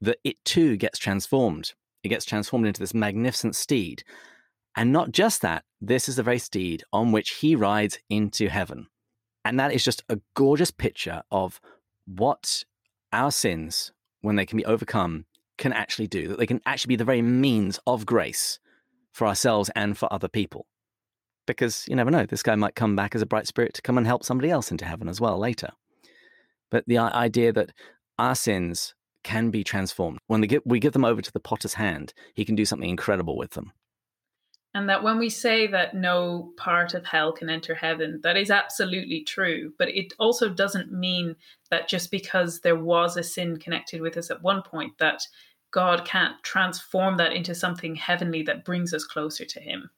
[0.00, 1.72] that it too gets transformed.
[2.02, 4.04] It gets transformed into this magnificent steed.
[4.76, 8.88] And not just that, this is the very steed on which he rides into heaven.
[9.44, 11.60] And that is just a gorgeous picture of
[12.06, 12.64] what
[13.12, 15.24] our sins, when they can be overcome,
[15.56, 18.58] can actually do, that they can actually be the very means of grace
[19.12, 20.66] for ourselves and for other people.
[21.46, 23.96] Because you never know, this guy might come back as a bright spirit to come
[23.96, 25.70] and help somebody else into heaven as well later.
[26.70, 27.72] But the idea that
[28.18, 28.94] our sins
[29.26, 32.44] can be transformed when they get, we give them over to the potter's hand, he
[32.44, 33.72] can do something incredible with them.
[34.72, 38.50] And that when we say that no part of hell can enter heaven, that is
[38.50, 39.72] absolutely true.
[39.78, 41.34] But it also doesn't mean
[41.70, 45.22] that just because there was a sin connected with us at one point, that
[45.72, 49.90] God can't transform that into something heavenly that brings us closer to Him.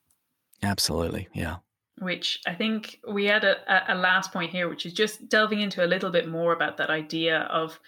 [0.63, 1.29] Absolutely.
[1.35, 1.57] Yeah.
[1.99, 5.85] Which I think we had a, a last point here, which is just delving into
[5.85, 7.79] a little bit more about that idea of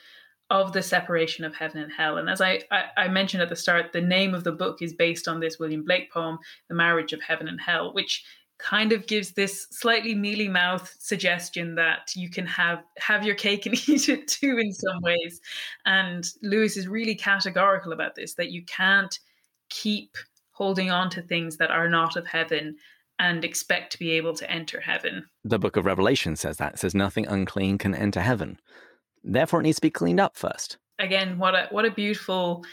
[0.50, 2.18] of the separation of heaven and hell.
[2.18, 4.92] And as I, I, I, mentioned at the start, the name of the book is
[4.92, 6.38] based on this William Blake poem,
[6.68, 8.24] The Marriage of Heaven and Hell, which
[8.58, 13.64] kind of gives this slightly mealy mouth suggestion that you can have have your cake
[13.64, 15.40] and eat it too in some ways.
[15.86, 19.18] And Lewis is really categorical about this, that you can't
[19.70, 20.16] keep
[20.50, 22.76] holding on to things that are not of heaven
[23.18, 25.26] and expect to be able to enter heaven.
[25.44, 26.74] The book of Revelation says that.
[26.74, 28.58] It says nothing unclean can enter heaven.
[29.22, 30.78] Therefore, it needs to be cleaned up first.
[30.98, 32.64] Again, what a what a beautiful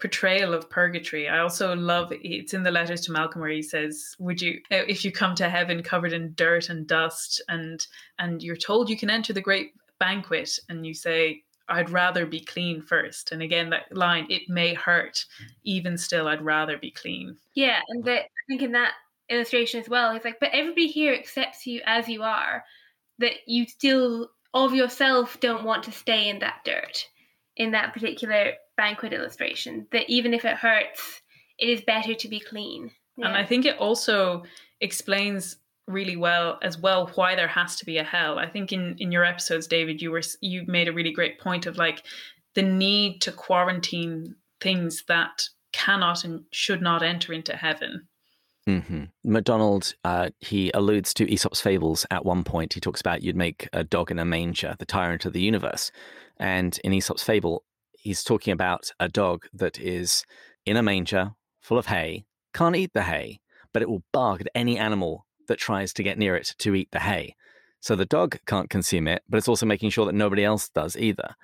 [0.00, 1.28] portrayal of purgatory.
[1.28, 4.84] I also love it's in the letters to Malcolm where he says, "Would you, uh,
[4.88, 7.86] if you come to heaven covered in dirt and dust, and
[8.18, 12.40] and you're told you can enter the great banquet, and you say." I'd rather be
[12.40, 13.30] clean first.
[13.30, 15.26] And again, that line, it may hurt.
[15.64, 17.36] Even still, I'd rather be clean.
[17.54, 17.80] Yeah.
[17.88, 18.92] And the, I think in that
[19.28, 22.64] illustration as well, it's like, but everybody here accepts you as you are,
[23.18, 27.06] that you still of yourself don't want to stay in that dirt
[27.56, 31.22] in that particular banquet illustration that even if it hurts
[31.58, 32.90] it is better to be clean.
[33.16, 33.28] Yeah.
[33.28, 34.44] and i think it also
[34.80, 38.38] explains really well as well why there has to be a hell.
[38.38, 41.66] I think in in your episodes david you were you made a really great point
[41.66, 42.04] of like
[42.54, 48.07] the need to quarantine things that cannot and should not enter into heaven
[48.68, 49.04] Mm-hmm.
[49.24, 52.74] MacDonald, uh, he alludes to Aesop's fables at one point.
[52.74, 55.90] He talks about you'd make a dog in a manger, the tyrant of the universe.
[56.38, 60.26] And in Aesop's fable, he's talking about a dog that is
[60.66, 63.40] in a manger full of hay, can't eat the hay,
[63.72, 66.90] but it will bark at any animal that tries to get near it to eat
[66.92, 67.34] the hay.
[67.80, 70.94] So the dog can't consume it, but it's also making sure that nobody else does
[70.94, 71.34] either.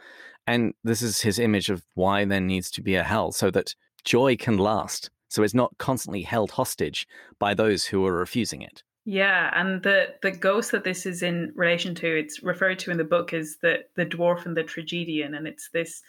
[0.47, 3.75] And this is his image of why there needs to be a hell, so that
[4.05, 7.09] joy can last so it's not constantly held hostage
[7.41, 8.85] by those who are refusing it.
[9.05, 12.99] Yeah, and the the ghost that this is in relation to, it's referred to in
[12.99, 16.03] the book as the the dwarf and the tragedian, and it's this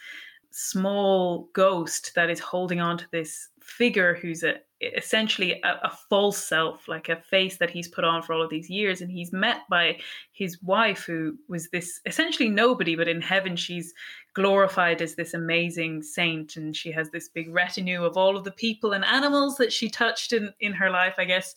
[0.52, 6.36] small ghost that is holding on to this figure who's a essentially a, a, false
[6.36, 9.00] self, like a face that he's put on for all of these years.
[9.00, 9.98] And he's met by
[10.32, 13.94] his wife, who was this essentially nobody, but in heaven she's
[14.34, 16.56] glorified as this amazing saint.
[16.56, 19.88] And she has this big retinue of all of the people and animals that she
[19.88, 21.54] touched in, in her life, I guess.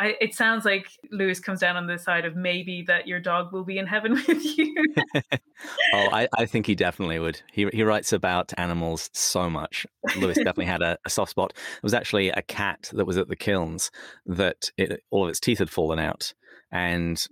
[0.00, 3.52] I, it sounds like Lewis comes down on the side of maybe that your dog
[3.52, 4.74] will be in heaven with you.
[5.34, 7.42] oh, I, I, think he definitely would.
[7.52, 9.86] He he writes about animals so much.
[10.16, 11.52] Lewis definitely had a, a, soft spot.
[11.54, 13.90] It was actually a cat that was at the kilns
[14.24, 16.32] that it, all of its teeth had fallen out.
[16.72, 17.22] And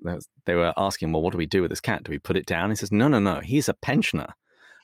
[0.45, 2.05] they were asking, well, what do we do with this cat?
[2.05, 2.69] Do we put it down?
[2.69, 3.41] He says, no, no, no.
[3.41, 4.35] He's a pensioner.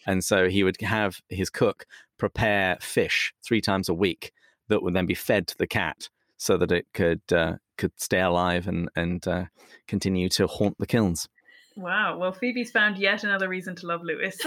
[0.07, 1.85] And so he would have his cook
[2.19, 4.33] prepare fish three times a week
[4.69, 6.09] that would then be fed to the cat
[6.39, 9.45] so that it could uh, could stay alive and and uh,
[9.87, 11.29] continue to haunt the kilns.
[11.77, 12.19] Wow.
[12.19, 14.39] Well, Phoebe's found yet another reason to love Lewis.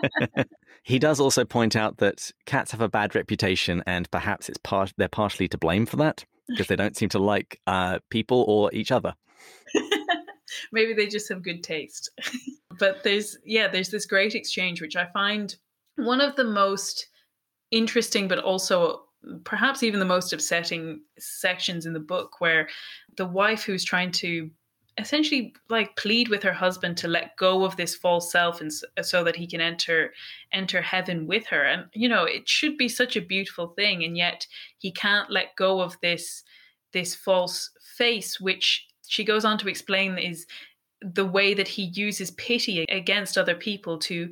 [0.82, 4.92] he does also point out that cats have a bad reputation, and perhaps it's part
[4.96, 8.72] they're partially to blame for that because they don't seem to like uh, people or
[8.72, 9.14] each other.
[10.72, 12.10] Maybe they just have good taste.
[12.78, 15.54] but there's yeah, there's this great exchange which I find
[15.96, 17.06] one of the most
[17.70, 19.02] interesting, but also
[19.44, 22.68] perhaps even the most upsetting sections in the book where
[23.16, 24.50] the wife who's trying to
[24.98, 29.24] essentially like plead with her husband to let go of this false self and so
[29.24, 30.12] that he can enter
[30.52, 31.62] enter heaven with her.
[31.62, 34.46] And you know it should be such a beautiful thing and yet
[34.78, 36.42] he can't let go of this
[36.92, 40.46] this false face which she goes on to explain is
[41.00, 44.30] the way that he uses pity against other people to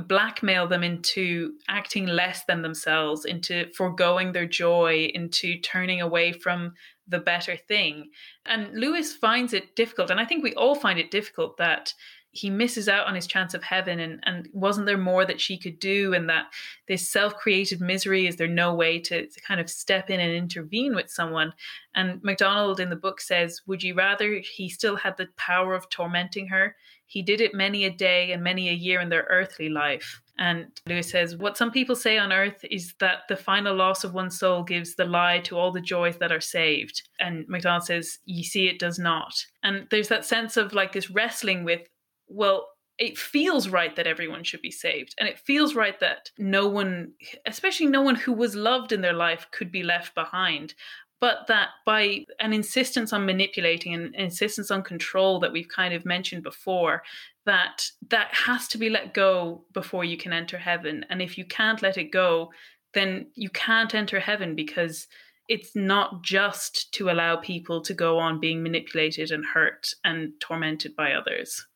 [0.00, 6.74] blackmail them into acting less than themselves, into foregoing their joy, into turning away from
[7.08, 8.10] the better thing.
[8.46, 11.92] And Lewis finds it difficult, and I think we all find it difficult that
[12.32, 15.58] he misses out on his chance of heaven and and wasn't there more that she
[15.58, 16.46] could do and that
[16.86, 20.94] this self-created misery is there no way to, to kind of step in and intervene
[20.94, 21.52] with someone
[21.94, 25.90] and macdonald in the book says would you rather he still had the power of
[25.90, 26.76] tormenting her
[27.10, 30.68] he did it many a day and many a year in their earthly life and
[30.86, 34.30] Lewis says, What some people say on earth is that the final loss of one
[34.30, 37.02] soul gives the lie to all the joys that are saved.
[37.20, 39.34] And MacDonald says, You see, it does not.
[39.62, 41.82] And there's that sense of like this wrestling with,
[42.26, 45.14] well, it feels right that everyone should be saved.
[45.20, 47.12] And it feels right that no one,
[47.46, 50.74] especially no one who was loved in their life, could be left behind
[51.20, 56.04] but that by an insistence on manipulating and insistence on control that we've kind of
[56.04, 57.02] mentioned before
[57.46, 61.04] that that has to be let go before you can enter heaven.
[61.10, 62.50] And if you can't let it go
[62.92, 65.06] then you can't enter heaven because
[65.48, 70.96] it's not just to allow people to go on being manipulated and hurt and tormented
[70.96, 71.66] by others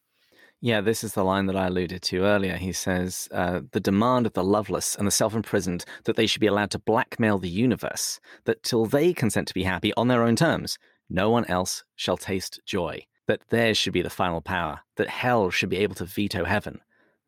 [0.64, 2.56] yeah, this is the line that I alluded to earlier.
[2.56, 6.40] He says, uh, The demand of the loveless and the self imprisoned that they should
[6.40, 10.22] be allowed to blackmail the universe, that till they consent to be happy on their
[10.22, 10.78] own terms,
[11.10, 15.50] no one else shall taste joy, that theirs should be the final power, that hell
[15.50, 16.80] should be able to veto heaven.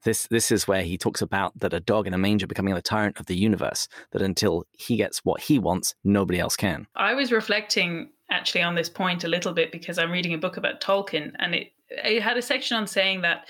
[0.05, 2.80] This, this is where he talks about that a dog in a manger becoming the
[2.80, 6.87] tyrant of the universe, that until he gets what he wants, nobody else can.
[6.97, 10.57] I was reflecting actually on this point a little bit because I'm reading a book
[10.57, 13.47] about Tolkien and it it had a section on saying that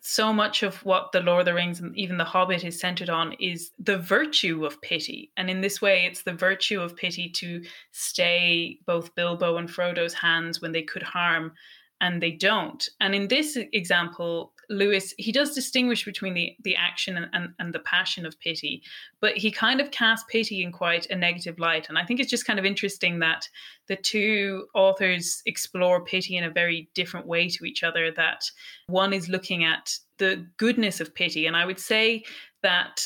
[0.00, 3.10] so much of what the Lord of the Rings and even the Hobbit is centered
[3.10, 5.32] on is the virtue of pity.
[5.36, 7.62] And in this way, it's the virtue of pity to
[7.92, 11.52] stay both Bilbo and Frodo's hands when they could harm
[12.00, 12.88] and they don't.
[13.00, 17.74] And in this example, Lewis, he does distinguish between the, the action and, and, and,
[17.74, 18.82] the passion of pity,
[19.20, 21.88] but he kind of casts pity in quite a negative light.
[21.88, 23.48] And I think it's just kind of interesting that
[23.86, 28.44] the two authors explore pity in a very different way to each other, that
[28.88, 31.46] one is looking at the goodness of pity.
[31.46, 32.24] And I would say
[32.62, 33.02] that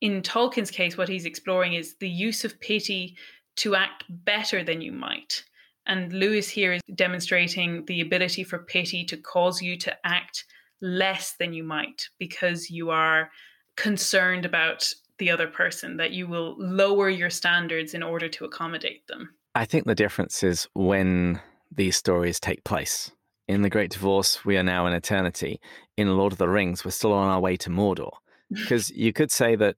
[0.00, 3.16] in Tolkien's case, what he's exploring is the use of pity
[3.56, 5.44] to act better than you might.
[5.86, 10.44] And Lewis here is demonstrating the ability for pity to cause you to act
[10.80, 13.30] less than you might because you are
[13.76, 19.06] concerned about the other person, that you will lower your standards in order to accommodate
[19.06, 19.30] them.
[19.54, 21.40] I think the difference is when
[21.74, 23.10] these stories take place.
[23.48, 25.60] In The Great Divorce, we are now in eternity.
[25.96, 28.10] In Lord of the Rings, we're still on our way to Mordor.
[28.52, 29.74] Because you could say that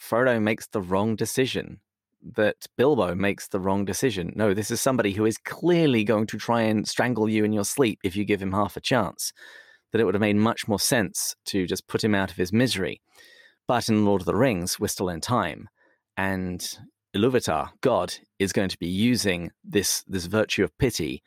[0.00, 1.78] Frodo makes the wrong decision,
[2.34, 4.32] that Bilbo makes the wrong decision.
[4.34, 7.64] No, this is somebody who is clearly going to try and strangle you in your
[7.64, 9.32] sleep if you give him half a chance
[9.92, 12.52] that it would have made much more sense to just put him out of his
[12.52, 13.00] misery.
[13.66, 15.68] But in Lord of the Rings, we're still in time,
[16.16, 16.66] and
[17.14, 21.22] Iluvatar, God, is going to be using this this virtue of pity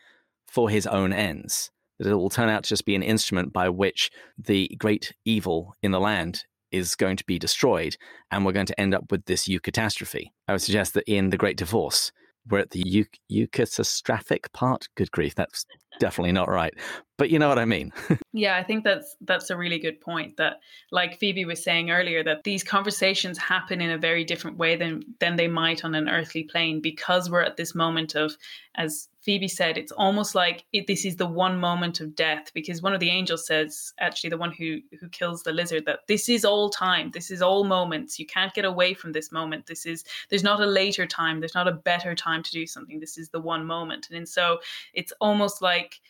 [0.47, 1.71] for his own ends.
[1.99, 5.75] That it will turn out to just be an instrument by which the great evil
[5.83, 7.97] in the land is going to be destroyed,
[8.31, 10.27] and we're going to end up with this eucatastrophe.
[10.47, 12.11] I would suggest that in the Great Divorce,
[12.47, 14.87] we're at the eu- eucatastrophic part.
[14.95, 15.65] Good grief, that's
[15.99, 16.73] definitely not right.
[17.21, 17.93] But you know what I mean.
[18.33, 20.37] yeah, I think that's that's a really good point.
[20.37, 20.59] That,
[20.89, 25.03] like Phoebe was saying earlier, that these conversations happen in a very different way than
[25.19, 28.35] than they might on an earthly plane because we're at this moment of,
[28.73, 32.81] as Phoebe said, it's almost like it, this is the one moment of death because
[32.81, 36.27] one of the angels says, actually, the one who who kills the lizard, that this
[36.27, 37.11] is all time.
[37.11, 38.17] This is all moments.
[38.17, 39.67] You can't get away from this moment.
[39.67, 41.39] This is there's not a later time.
[41.39, 42.99] There's not a better time to do something.
[42.99, 44.07] This is the one moment.
[44.09, 44.57] And, and so
[44.95, 46.01] it's almost like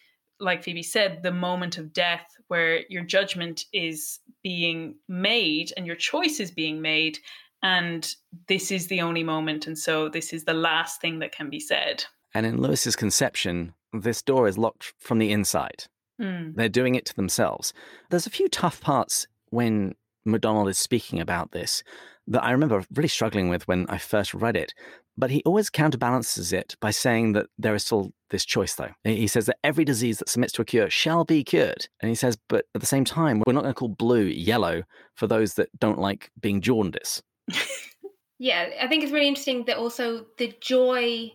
[0.42, 5.96] like Phoebe said, the moment of death where your judgment is being made and your
[5.96, 7.20] choice is being made.
[7.64, 8.14] And
[8.48, 9.68] this is the only moment.
[9.68, 12.04] And so this is the last thing that can be said.
[12.34, 15.86] And in Lewis's conception, this door is locked from the inside.
[16.20, 16.56] Mm.
[16.56, 17.74] They're doing it to themselves.
[18.10, 21.84] There's a few tough parts when MacDonald is speaking about this
[22.32, 24.74] that I remember really struggling with when I first read it.
[25.18, 28.92] But he always counterbalances it by saying that there is still this choice, though.
[29.04, 31.88] He says that every disease that submits to a cure shall be cured.
[32.02, 34.84] And he says, but at the same time, we're not going to call blue yellow
[35.16, 37.22] for those that don't like being jaundice.
[38.40, 41.32] yeah, I think it's really interesting that also the joy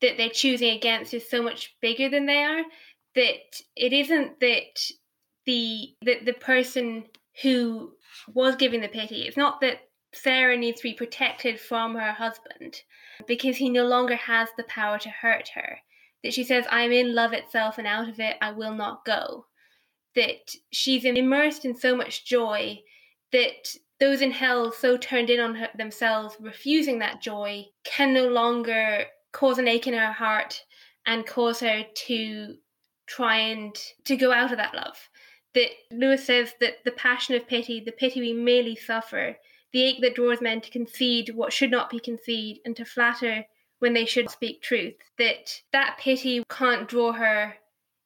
[0.00, 2.64] that they're choosing against is so much bigger than they are.
[3.14, 4.90] That it isn't that
[5.46, 7.04] the that the person
[7.42, 7.92] who
[8.28, 9.80] was giving the pity, it's not that
[10.12, 12.82] Sarah needs to be protected from her husband
[13.26, 15.78] because he no longer has the power to hurt her.
[16.22, 19.04] That she says, I am in love itself and out of it I will not
[19.04, 19.46] go.
[20.14, 22.80] That she's immersed in so much joy
[23.32, 28.28] that those in hell, so turned in on her, themselves, refusing that joy, can no
[28.28, 30.64] longer cause an ache in her heart
[31.06, 32.56] and cause her to
[33.06, 35.08] try and to go out of that love
[35.54, 39.36] that Lewis says that the passion of pity, the pity we merely suffer,
[39.72, 43.44] the ache that draws men to concede what should not be conceded and to flatter
[43.78, 47.54] when they should speak truth, that that pity can't draw her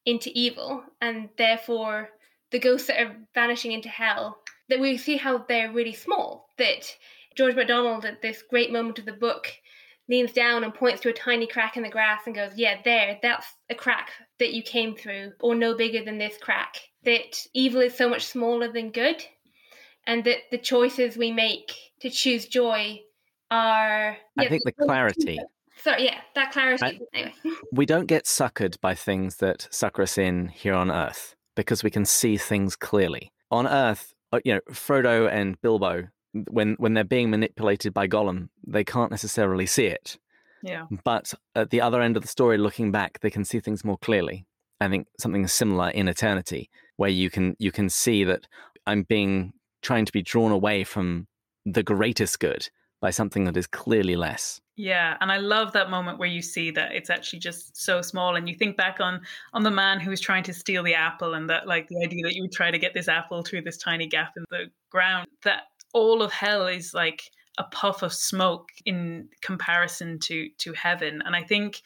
[0.06, 2.10] into evil, and therefore
[2.50, 4.38] the ghosts that are vanishing into hell,
[4.68, 6.48] that we see how they're really small.
[6.58, 6.94] That
[7.34, 9.52] George MacDonald, at this great moment of the book,
[10.08, 13.18] leans down and points to a tiny crack in the grass and goes, Yeah, there,
[13.22, 16.80] that's a crack that you came through, or no bigger than this crack.
[17.04, 19.24] That evil is so much smaller than good,
[20.06, 23.00] and that the choices we make to choose joy
[23.50, 24.16] are.
[24.36, 25.38] Yeah, I think the clarity
[25.84, 26.82] Sorry, yeah, that clarity.
[26.82, 27.34] I, anyway.
[27.72, 31.90] we don't get suckered by things that sucker us in here on Earth because we
[31.90, 33.32] can see things clearly.
[33.50, 36.08] On Earth, uh, you know, Frodo and Bilbo,
[36.50, 40.18] when when they're being manipulated by Gollum, they can't necessarily see it.
[40.62, 40.86] Yeah.
[41.04, 43.98] But at the other end of the story, looking back, they can see things more
[43.98, 44.46] clearly.
[44.80, 48.46] I think something similar in Eternity, where you can you can see that
[48.86, 49.52] I'm being
[49.84, 51.28] trying to be drawn away from
[51.64, 52.68] the greatest good
[53.00, 54.60] by something that is clearly less.
[54.76, 58.34] Yeah, and I love that moment where you see that it's actually just so small,
[58.34, 59.20] and you think back on
[59.52, 62.24] on the man who was trying to steal the apple, and that like the idea
[62.24, 65.28] that you would try to get this apple through this tiny gap in the ground.
[65.44, 71.22] That all of hell is like a puff of smoke in comparison to to heaven,
[71.24, 71.82] and I think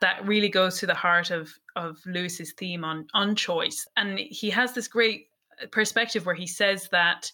[0.00, 4.50] that really goes to the heart of of Lewis's theme on on choice, and he
[4.50, 5.28] has this great
[5.70, 7.32] perspective where he says that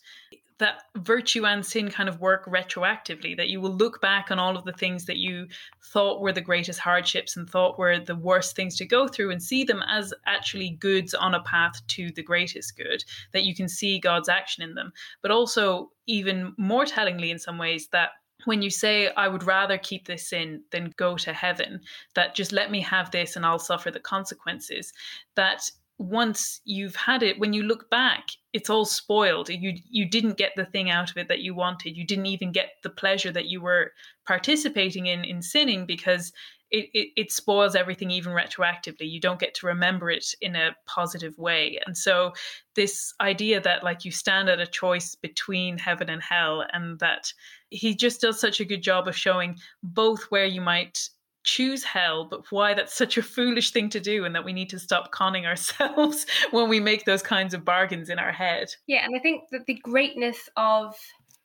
[0.58, 4.56] that virtue and sin kind of work retroactively that you will look back on all
[4.56, 5.48] of the things that you
[5.92, 9.42] thought were the greatest hardships and thought were the worst things to go through and
[9.42, 13.02] see them as actually goods on a path to the greatest good
[13.32, 14.92] that you can see God's action in them.
[15.22, 18.10] But also even more tellingly in some ways that
[18.44, 21.80] when you say i would rather keep this sin than go to heaven
[22.14, 24.92] that just let me have this and i'll suffer the consequences
[25.34, 28.24] that once you've had it when you look back
[28.54, 29.48] it's all spoiled.
[29.48, 31.96] You you didn't get the thing out of it that you wanted.
[31.96, 33.92] You didn't even get the pleasure that you were
[34.26, 36.32] participating in in sinning because
[36.70, 39.10] it, it, it spoils everything even retroactively.
[39.10, 41.80] You don't get to remember it in a positive way.
[41.84, 42.32] And so
[42.76, 47.32] this idea that like you stand at a choice between heaven and hell and that
[47.70, 51.08] he just does such a good job of showing both where you might
[51.44, 54.70] choose hell, but why that's such a foolish thing to do and that we need
[54.70, 58.68] to stop conning ourselves when we make those kinds of bargains in our head.
[58.86, 60.96] Yeah, and I think that the greatness of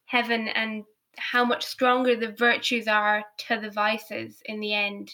[0.06, 0.84] heaven and
[1.18, 5.14] how much stronger the virtues are to the vices in the end,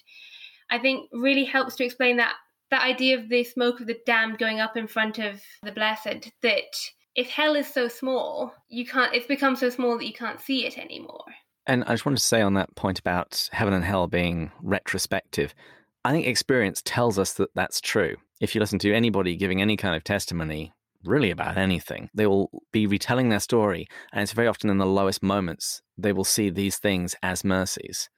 [0.69, 2.35] I think really helps to explain that
[2.71, 6.31] that idea of the smoke of the damned going up in front of the blessed
[6.41, 6.75] that
[7.15, 10.65] if hell is so small, you can't it's become so small that you can't see
[10.65, 11.25] it anymore.
[11.67, 15.55] And I just wanted to say on that point about heaven and hell being retrospective,
[16.03, 18.17] I think experience tells us that that's true.
[18.39, 22.49] If you listen to anybody giving any kind of testimony, really about anything, they will
[22.71, 23.87] be retelling their story.
[24.13, 28.09] And it's very often in the lowest moments, they will see these things as mercies.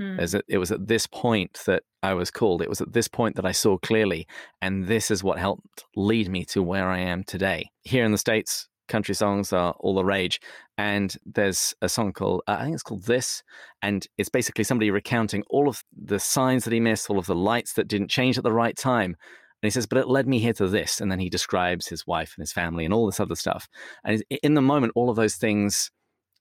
[0.00, 0.42] Mm.
[0.48, 2.62] It was at this point that I was called.
[2.62, 4.26] It was at this point that I saw clearly.
[4.62, 7.70] And this is what helped lead me to where I am today.
[7.82, 10.40] Here in the States, country songs are all the rage.
[10.76, 13.42] And there's a song called, uh, I think it's called This.
[13.82, 17.34] And it's basically somebody recounting all of the signs that he missed, all of the
[17.34, 19.16] lights that didn't change at the right time.
[19.62, 21.00] And he says, but it led me here to this.
[21.00, 23.68] And then he describes his wife and his family and all this other stuff.
[24.04, 25.90] And in the moment, all of those things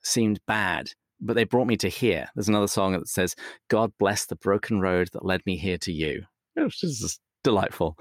[0.03, 0.89] seemed bad,
[1.21, 2.27] but they brought me to here.
[2.35, 3.35] There's another song that says,
[3.69, 6.23] God bless the broken road that led me here to you.
[6.55, 7.97] Which is just delightful.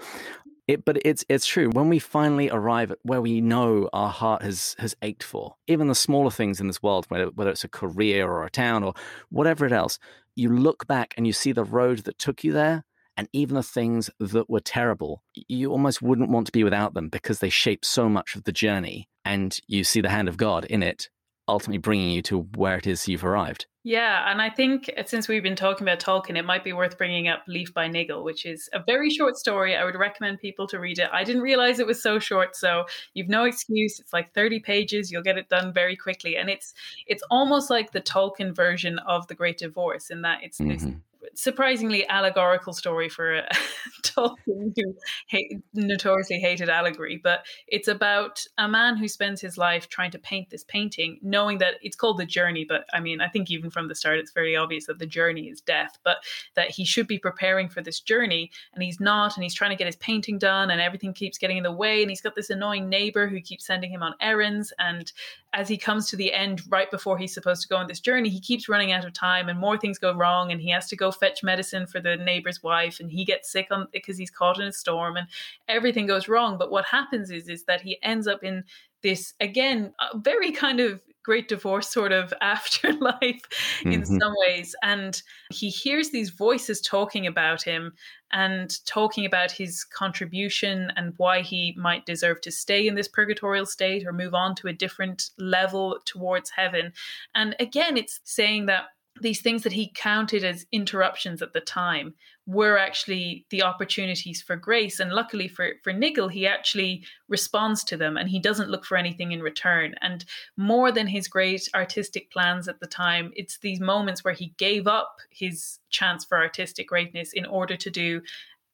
[0.73, 1.69] It, but it's it's true.
[1.69, 5.89] When we finally arrive at where we know our heart has has ached for, even
[5.89, 8.95] the smaller things in this world, whether, whether it's a career or a town or
[9.29, 9.99] whatever it else,
[10.35, 12.85] you look back and you see the road that took you there,
[13.19, 17.11] and even the things that were terrible, you almost wouldn't want to be without them
[17.11, 20.65] because they shape so much of the journey, and you see the hand of God
[20.65, 21.11] in it,
[21.47, 23.67] ultimately bringing you to where it is you've arrived.
[23.85, 26.97] Yeah, and I think uh, since we've been talking about Tolkien, it might be worth
[26.97, 29.75] bringing up Leaf by Niggle, which is a very short story.
[29.75, 31.09] I would recommend people to read it.
[31.13, 33.99] I didn't realize it was so short, so you've no excuse.
[33.99, 35.11] It's like 30 pages.
[35.11, 36.75] You'll get it done very quickly, and it's
[37.09, 40.71] it's almost like the Tolkien version of The Great Divorce in that it's mm-hmm.
[40.71, 40.87] this
[41.35, 43.49] surprisingly allegorical story for a
[44.03, 44.95] Tolkien who
[45.29, 50.19] hate, notoriously hated allegory, but it's about a man who spends his life trying to
[50.19, 52.65] paint this painting, knowing that it's called the journey.
[52.69, 55.49] But I mean, I think even from the start, it's very obvious that the journey
[55.49, 56.19] is death, but
[56.55, 59.77] that he should be preparing for this journey, and he's not, and he's trying to
[59.77, 62.51] get his painting done, and everything keeps getting in the way, and he's got this
[62.51, 65.13] annoying neighbor who keeps sending him on errands, and
[65.55, 68.31] as he comes to the end, right before he's supposed to go on this journey,
[68.31, 70.97] he keeps running out of time, and more things go wrong, and he has to
[70.97, 74.61] go fetch medicine for the neighbor's wife and he gets sick on because he's caught
[74.61, 75.29] in a storm and
[75.69, 78.65] everything goes wrong but what happens is is that he ends up in
[79.03, 83.93] this again very kind of great divorce sort of afterlife mm-hmm.
[83.93, 84.75] in some ways.
[84.83, 85.21] And
[85.51, 87.93] he hears these voices talking about him
[88.33, 93.67] and talking about his contribution and why he might deserve to stay in this purgatorial
[93.67, 96.93] state or move on to a different level towards heaven.
[97.35, 98.85] And again, it's saying that
[99.23, 102.15] these things that he counted as interruptions at the time
[102.47, 104.99] were actually the opportunities for grace.
[104.99, 108.97] And luckily for, for Niggle, he actually responds to them and he doesn't look for
[108.97, 109.95] anything in return.
[110.03, 110.25] And
[110.57, 114.87] more than his great artistic plans at the time, it's these moments where he gave
[114.87, 118.23] up his chance for artistic greatness in order to do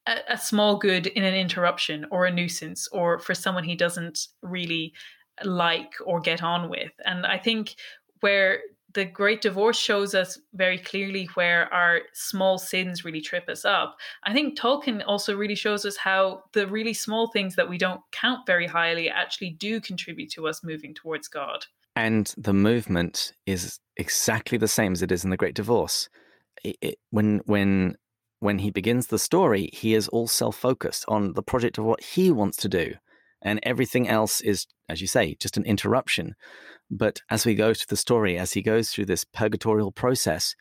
[0.06, 4.28] a, a small good in an interruption or a nuisance or for someone he doesn't
[4.42, 4.94] really
[5.44, 6.92] like or get on with.
[7.04, 7.76] And I think
[8.20, 8.60] where
[8.94, 13.96] the great divorce shows us very clearly where our small sins really trip us up.
[14.24, 18.00] I think Tolkien also really shows us how the really small things that we don't
[18.12, 21.66] count very highly actually do contribute to us moving towards God.
[21.94, 26.08] And the movement is exactly the same as it is in the Great Divorce.
[26.64, 27.96] It, it, when when
[28.40, 32.30] when he begins the story, he is all self-focused on the project of what he
[32.30, 32.94] wants to do,
[33.42, 36.36] and everything else is, as you say, just an interruption.
[36.90, 40.54] But as we go to the story, as he goes through this purgatorial process,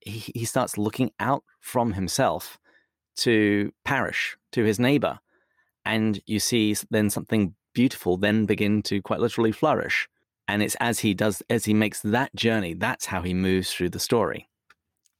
[0.00, 2.58] he, he starts looking out from himself
[3.16, 5.20] to parish, to his neighbor.
[5.84, 10.08] And you see then something beautiful then begin to quite literally flourish.
[10.48, 13.90] And it's as he does, as he makes that journey, that's how he moves through
[13.90, 14.48] the story.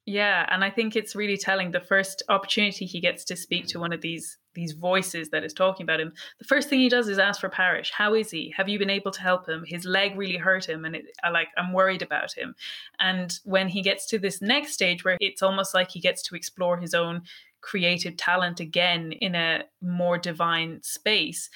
[0.06, 1.70] Yeah, and I think it's really telling.
[1.70, 5.52] The first opportunity he gets to speak to one of these these voices that is
[5.52, 7.90] talking about him, the first thing he does is ask for parish.
[7.90, 8.52] How is he?
[8.56, 9.64] Have you been able to help him?
[9.66, 12.54] His leg really hurt him, and it, I like I'm worried about him.
[12.98, 16.34] And when he gets to this next stage, where it's almost like he gets to
[16.34, 17.22] explore his own
[17.60, 21.50] creative talent again in a more divine space,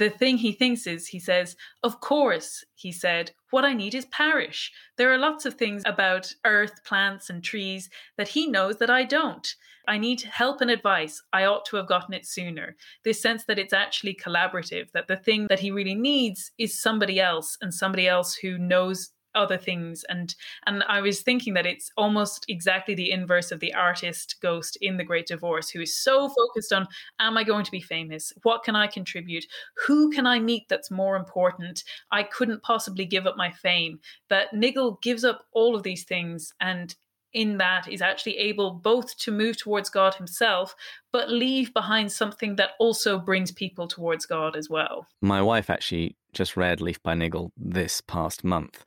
[0.00, 4.06] the thing he thinks is he says, Of course, he said, what I need is
[4.06, 4.72] parish.
[4.96, 9.04] There are lots of things about earth, plants, and trees that he knows that I
[9.04, 9.46] don't.
[9.86, 11.20] I need help and advice.
[11.34, 12.76] I ought to have gotten it sooner.
[13.04, 17.20] This sense that it's actually collaborative, that the thing that he really needs is somebody
[17.20, 20.04] else and somebody else who knows other things.
[20.08, 20.34] And
[20.66, 24.96] and i was thinking that it's almost exactly the inverse of the artist ghost in
[24.96, 26.86] the great divorce who is so focused on
[27.18, 28.32] am i going to be famous?
[28.42, 29.46] What can i contribute?
[29.86, 31.84] Who can i meet that's more important?
[32.10, 34.00] I couldn't possibly give up my fame.
[34.28, 36.94] That Niggle gives up all of these things and
[37.32, 40.74] in that is actually able both to move towards God himself,
[41.12, 45.06] but leave behind something that also brings people towards God as well.
[45.20, 48.84] My wife actually just read Leaf by Niggle this past month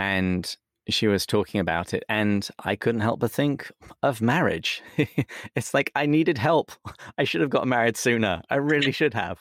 [0.00, 0.56] and
[0.88, 3.70] she was talking about it and i couldn't help but think
[4.02, 4.82] of marriage.
[5.54, 6.72] It's like i needed help.
[7.18, 8.40] I should have got married sooner.
[8.48, 9.38] I really should have.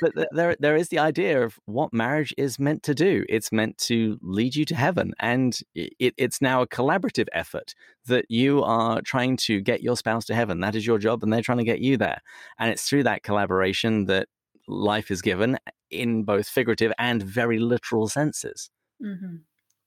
[0.00, 3.24] But there there is the idea of what marriage is meant to do.
[3.28, 7.74] It's meant to lead you to heaven and it, it's now a collaborative effort
[8.06, 10.60] that you are trying to get your spouse to heaven.
[10.60, 12.20] That is your job and they're trying to get you there.
[12.58, 14.28] And it's through that collaboration that
[14.66, 15.58] life is given
[15.90, 18.70] in both figurative and very literal senses.
[19.02, 19.36] Mm-hmm.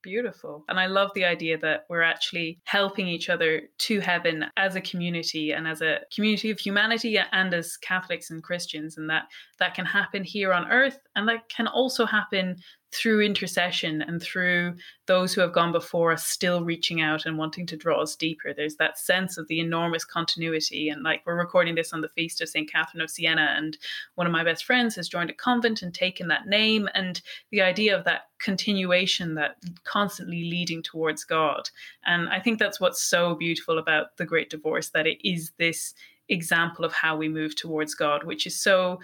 [0.03, 0.65] Beautiful.
[0.67, 4.81] And I love the idea that we're actually helping each other to heaven as a
[4.81, 9.25] community and as a community of humanity and as Catholics and Christians, and that
[9.59, 12.57] that can happen here on earth and that can also happen
[12.93, 17.65] through intercession and through those who have gone before us still reaching out and wanting
[17.65, 18.53] to draw us deeper.
[18.53, 20.89] There's that sense of the enormous continuity.
[20.89, 22.69] And like we're recording this on the feast of St.
[22.69, 23.77] Catherine of Siena, and
[24.15, 26.89] one of my best friends has joined a convent and taken that name.
[26.93, 31.69] And the idea of that continuation, that constantly leading towards God.
[32.05, 35.93] And I think that's what's so beautiful about the Great Divorce, that it is this
[36.27, 38.99] example of how we move towards God, which is so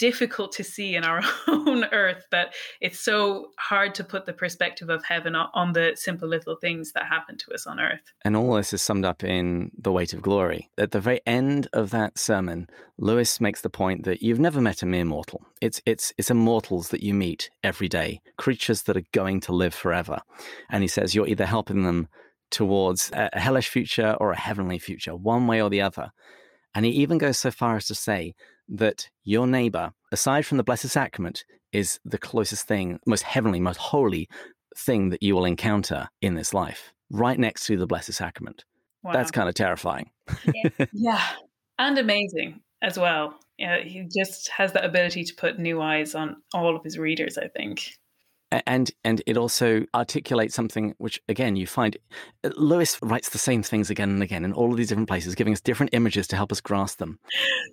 [0.00, 4.88] difficult to see in our own earth that it's so hard to put the perspective
[4.88, 8.00] of heaven on the simple little things that happen to us on earth.
[8.24, 10.70] And all this is summed up in The Weight of Glory.
[10.78, 12.66] At the very end of that sermon,
[12.96, 15.46] Lewis makes the point that you've never met a mere mortal.
[15.60, 19.74] It's it's it's immortals that you meet every day, creatures that are going to live
[19.74, 20.20] forever.
[20.70, 22.08] And he says you're either helping them
[22.50, 26.10] towards a hellish future or a heavenly future, one way or the other.
[26.74, 28.34] And he even goes so far as to say
[28.70, 33.78] that your neighbor, aside from the Blessed Sacrament, is the closest thing, most heavenly, most
[33.78, 34.28] holy
[34.76, 38.64] thing that you will encounter in this life, right next to the Blessed Sacrament.
[39.02, 39.12] Wow.
[39.12, 40.10] That's kind of terrifying.
[40.54, 40.86] Yeah.
[40.92, 41.22] yeah.
[41.78, 43.38] And amazing as well.
[43.58, 47.36] Yeah, he just has that ability to put new eyes on all of his readers,
[47.36, 47.98] I think.
[48.66, 51.96] And and it also articulates something which again you find
[52.44, 55.34] uh, lewis writes the same things again and again in all of these different places
[55.34, 57.18] giving us different images to help us grasp them.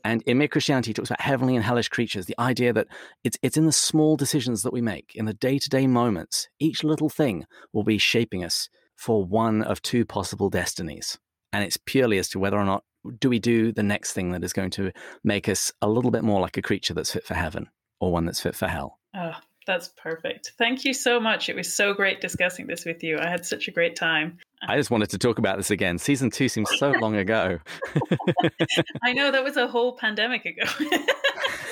[0.03, 2.87] And in mere christianity he talks about heavenly and hellish creatures the idea that
[3.23, 7.09] it's it's in the small decisions that we make in the day-to-day moments each little
[7.09, 11.17] thing will be shaping us for one of two possible destinies.
[11.53, 12.83] And it's purely as to whether or not
[13.19, 14.91] do we do the next thing that is going to
[15.23, 18.25] make us a little bit more like a creature that's fit for heaven or one
[18.25, 18.99] that's fit for hell.
[19.15, 19.35] Oh
[19.68, 20.53] that's perfect.
[20.57, 21.49] Thank you so much.
[21.49, 23.19] It was so great discussing this with you.
[23.19, 24.39] I had such a great time.
[24.68, 25.99] I just wanted to talk about this again.
[25.99, 27.60] Season two seems so long ago.
[29.03, 30.64] I know that was a whole pandemic ago.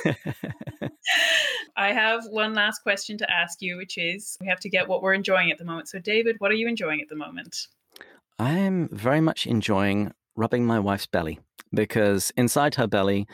[1.78, 5.02] I have one last question to ask you, which is we have to get what
[5.02, 5.88] we're enjoying at the moment.
[5.88, 7.68] So, David, what are you enjoying at the moment?
[8.38, 11.40] I'm very much enjoying rubbing my wife's belly
[11.74, 13.28] because inside her belly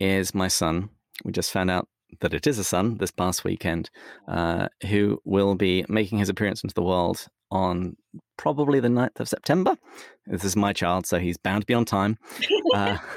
[0.00, 0.90] is my son.
[1.24, 1.88] We just found out
[2.20, 3.90] that it is a son this past weekend,
[4.26, 7.96] uh, who will be making his appearance into the world on
[8.36, 9.76] probably the 9th of September.
[10.26, 12.18] This is my child, so he's bound to be on time.
[12.74, 12.98] Uh,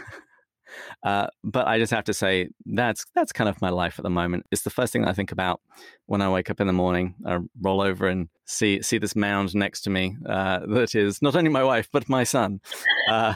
[1.04, 4.10] uh, but I just have to say that's that's kind of my life at the
[4.10, 4.46] moment.
[4.52, 5.62] It's the first thing I think about
[6.06, 7.16] when I wake up in the morning.
[7.26, 11.36] I roll over and see see this mound next to me uh, that is not
[11.36, 12.62] only my wife but my son,
[13.10, 13.34] uh,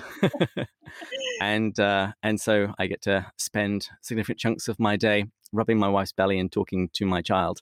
[1.41, 5.25] and uh, and so I get to spend significant chunks of my day
[5.55, 7.61] rubbing my wife's belly and talking to my child.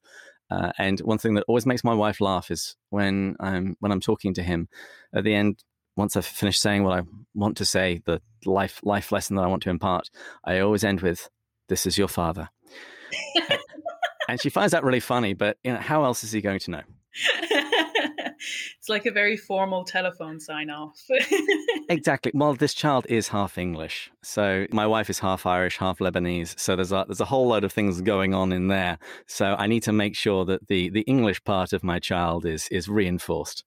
[0.50, 4.02] Uh, and one thing that always makes my wife laugh is when I'm when I'm
[4.02, 4.68] talking to him.
[5.16, 5.64] At the end,
[5.96, 7.04] once I've finished saying what I
[7.34, 10.10] want to say, the life life lesson that I want to impart,
[10.44, 11.30] I always end with,
[11.70, 12.50] "This is your father,"
[14.28, 15.34] and she finds that really funny.
[15.34, 16.82] But you know, how else is he going to know?
[18.84, 21.02] It's like a very formal telephone sign off.
[21.90, 22.34] exactly.
[22.36, 26.60] Well, this child is half English, so my wife is half Irish, half Lebanese.
[26.60, 29.00] So there's a there's a whole load of things going on in there.
[29.26, 32.68] So I need to make sure that the the English part of my child is
[32.72, 33.64] is reinforced.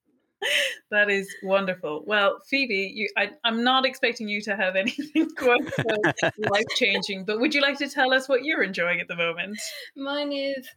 [0.91, 2.03] that is wonderful.
[2.05, 7.25] Well, Phoebe, you, I, am not expecting you to have anything quite so life changing,
[7.25, 9.57] but would you like to tell us what you're enjoying at the moment?
[9.95, 10.69] Mine is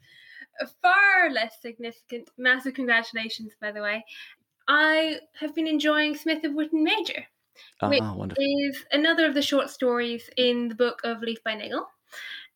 [0.83, 2.31] far less significant.
[2.39, 4.05] Massive congratulations, by the way.
[4.69, 7.27] I have been enjoying Smith of Wootton Major,
[7.83, 8.45] which ah, wonderful.
[8.45, 11.87] is another of the short stories in the book of Leaf by Niggle.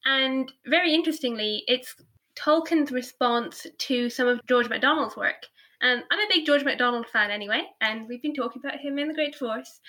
[0.05, 1.97] And very interestingly, it's
[2.37, 5.47] Tolkien's response to some of George MacDonald's work.
[5.81, 9.09] And I'm a big George MacDonald fan anyway, and we've been talking about him in
[9.09, 9.81] The Great Divorce.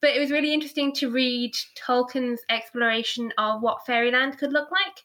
[0.00, 5.02] But it was really interesting to read Tolkien's exploration of what fairyland could look like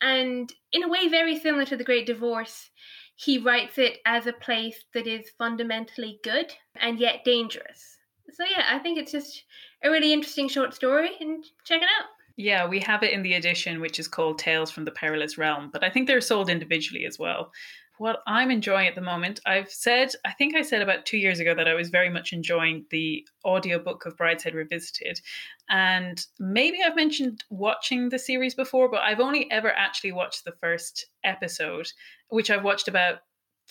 [0.00, 2.70] and in a way, very similar to The Great Divorce,
[3.16, 7.98] he writes it as a place that is fundamentally good and yet dangerous.
[8.32, 9.44] So, yeah, I think it's just
[9.84, 12.06] a really interesting short story, and check it out.
[12.36, 15.68] Yeah, we have it in the edition, which is called Tales from the Perilous Realm,
[15.70, 17.52] but I think they're sold individually as well
[18.00, 21.38] what I'm enjoying at the moment, I've said, I think I said about two years
[21.38, 25.20] ago that I was very much enjoying the audiobook of Brideshead Revisited.
[25.68, 30.54] And maybe I've mentioned watching the series before, but I've only ever actually watched the
[30.62, 31.88] first episode,
[32.30, 33.18] which I've watched about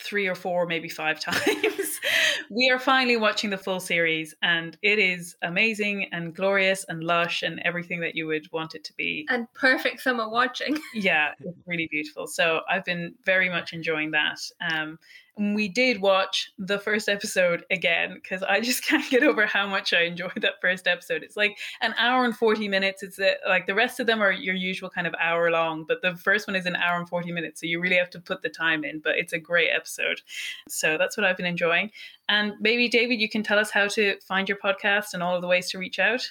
[0.00, 1.79] three or four, maybe five times
[2.50, 7.42] we are finally watching the full series, and it is amazing and glorious and lush
[7.42, 9.26] and everything that you would want it to be.
[9.28, 10.78] And perfect summer watching.
[10.94, 12.26] yeah, it's really beautiful.
[12.26, 14.40] So I've been very much enjoying that.
[14.60, 14.98] Um,
[15.38, 19.92] we did watch the first episode again because I just can't get over how much
[19.92, 21.22] I enjoyed that first episode.
[21.22, 23.02] It's like an hour and 40 minutes.
[23.02, 26.02] It's a, like the rest of them are your usual kind of hour long, but
[26.02, 27.60] the first one is an hour and 40 minutes.
[27.60, 30.20] So you really have to put the time in, but it's a great episode.
[30.68, 31.90] So that's what I've been enjoying.
[32.28, 35.42] And maybe, David, you can tell us how to find your podcast and all of
[35.42, 36.30] the ways to reach out.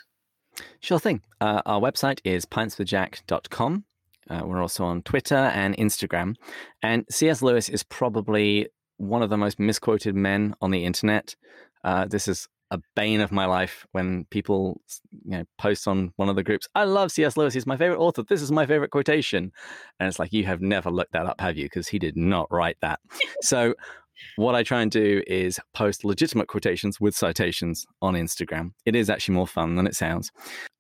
[0.80, 1.22] Sure thing.
[1.42, 3.86] Uh, our website is pintswithjack.com.
[4.30, 6.36] Uh, we're also on Twitter and Instagram.
[6.84, 7.42] And C.S.
[7.42, 8.68] Lewis is probably
[9.00, 11.36] one of the most misquoted men on the internet.
[11.84, 14.80] Uh, this is a bane of my life when people
[15.26, 17.98] you know post on one of the groups i love cs lewis he's my favorite
[17.98, 19.52] author this is my favorite quotation.
[20.00, 21.66] And it's like you have never looked that up have you?
[21.66, 23.00] Because he did not write that.
[23.42, 23.74] So
[24.36, 28.74] what i try and do is post legitimate quotations with citations on instagram.
[28.86, 30.32] It is actually more fun than it sounds.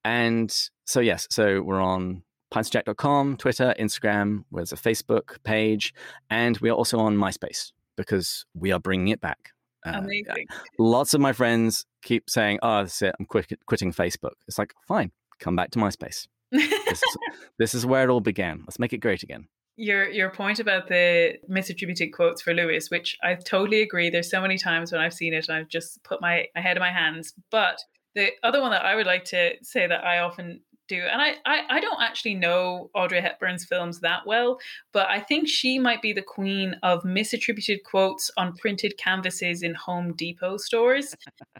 [0.03, 0.53] And
[0.85, 2.23] so yes so we're on
[2.53, 5.93] pintsjack.com twitter instagram there's a facebook page
[6.31, 9.51] and we are also on myspace because we are bringing it back.
[9.85, 10.47] Uh, Amazing.
[10.79, 13.13] Lots of my friends keep saying, "Oh, that's it.
[13.19, 16.27] I'm quit- quitting Facebook." It's like, fine, come back to MySpace.
[16.51, 16.71] this,
[17.03, 17.17] is,
[17.59, 18.61] this is where it all began.
[18.61, 19.47] Let's make it great again.
[19.75, 24.09] Your your point about the misattributed quotes for Lewis, which I totally agree.
[24.09, 26.77] There's so many times when I've seen it and I've just put my, my head
[26.77, 27.33] in my hands.
[27.51, 27.81] But
[28.15, 31.01] the other one that I would like to say that I often do.
[31.01, 34.59] And I, I, I don't actually know Audrey Hepburn's films that well,
[34.91, 39.75] but I think she might be the queen of misattributed quotes on printed canvases in
[39.75, 41.15] Home Depot stores.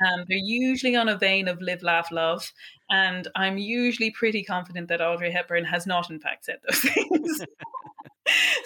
[0.06, 2.52] Um, they're usually on a vein of live, laugh, love.
[2.90, 7.46] And I'm usually pretty confident that Audrey Hepburn has not, in fact, said those things.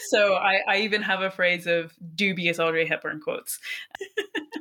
[0.09, 3.59] So I, I, even have a phrase of dubious Audrey Hepburn quotes.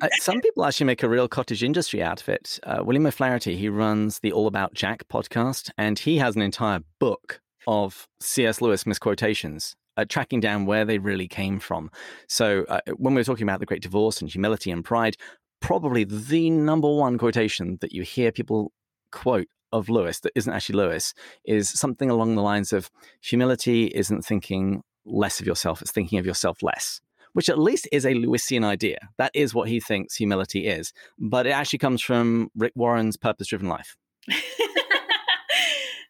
[0.00, 2.58] uh, some people actually make a real cottage industry out of it.
[2.64, 6.80] Uh, William O'Flaherty, he runs the All About Jack podcast, and he has an entire
[6.98, 8.60] book of C.S.
[8.60, 9.74] Lewis misquotations.
[9.98, 11.90] Uh, tracking down where they really came from.
[12.26, 15.18] So, uh, when we we're talking about the great divorce and humility and pride,
[15.60, 18.72] probably the number one quotation that you hear people
[19.10, 22.90] quote of Lewis that isn't actually Lewis is something along the lines of
[23.20, 27.00] humility isn't thinking less of yourself, it's thinking of yourself less,
[27.32, 28.98] which at least is a Lewisian idea.
[29.18, 30.92] That is what he thinks humility is.
[31.18, 33.96] But it actually comes from Rick Warren's purpose driven life.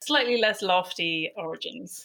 [0.02, 2.04] Slightly less lofty origins.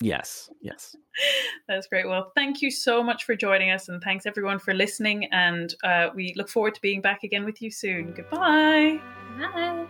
[0.00, 0.96] Yes, yes.
[1.68, 2.08] That's great.
[2.08, 5.28] Well, thank you so much for joining us, and thanks everyone for listening.
[5.32, 8.12] And uh, we look forward to being back again with you soon.
[8.12, 9.00] Goodbye.
[9.38, 9.86] Bye.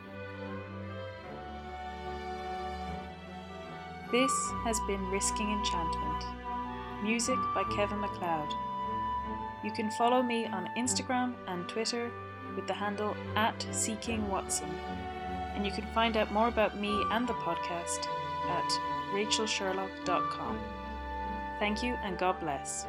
[4.11, 4.33] This
[4.65, 6.25] has been Risking Enchantment.
[7.03, 8.55] Music by Kevin MacLeod.
[9.65, 12.11] You can follow me on Instagram and Twitter
[12.55, 14.69] with the handle at Seeking Watson.
[15.55, 18.07] And you can find out more about me and the podcast
[18.49, 18.71] at
[19.13, 20.59] rachelsherlock.com.
[21.59, 22.87] Thank you and God bless.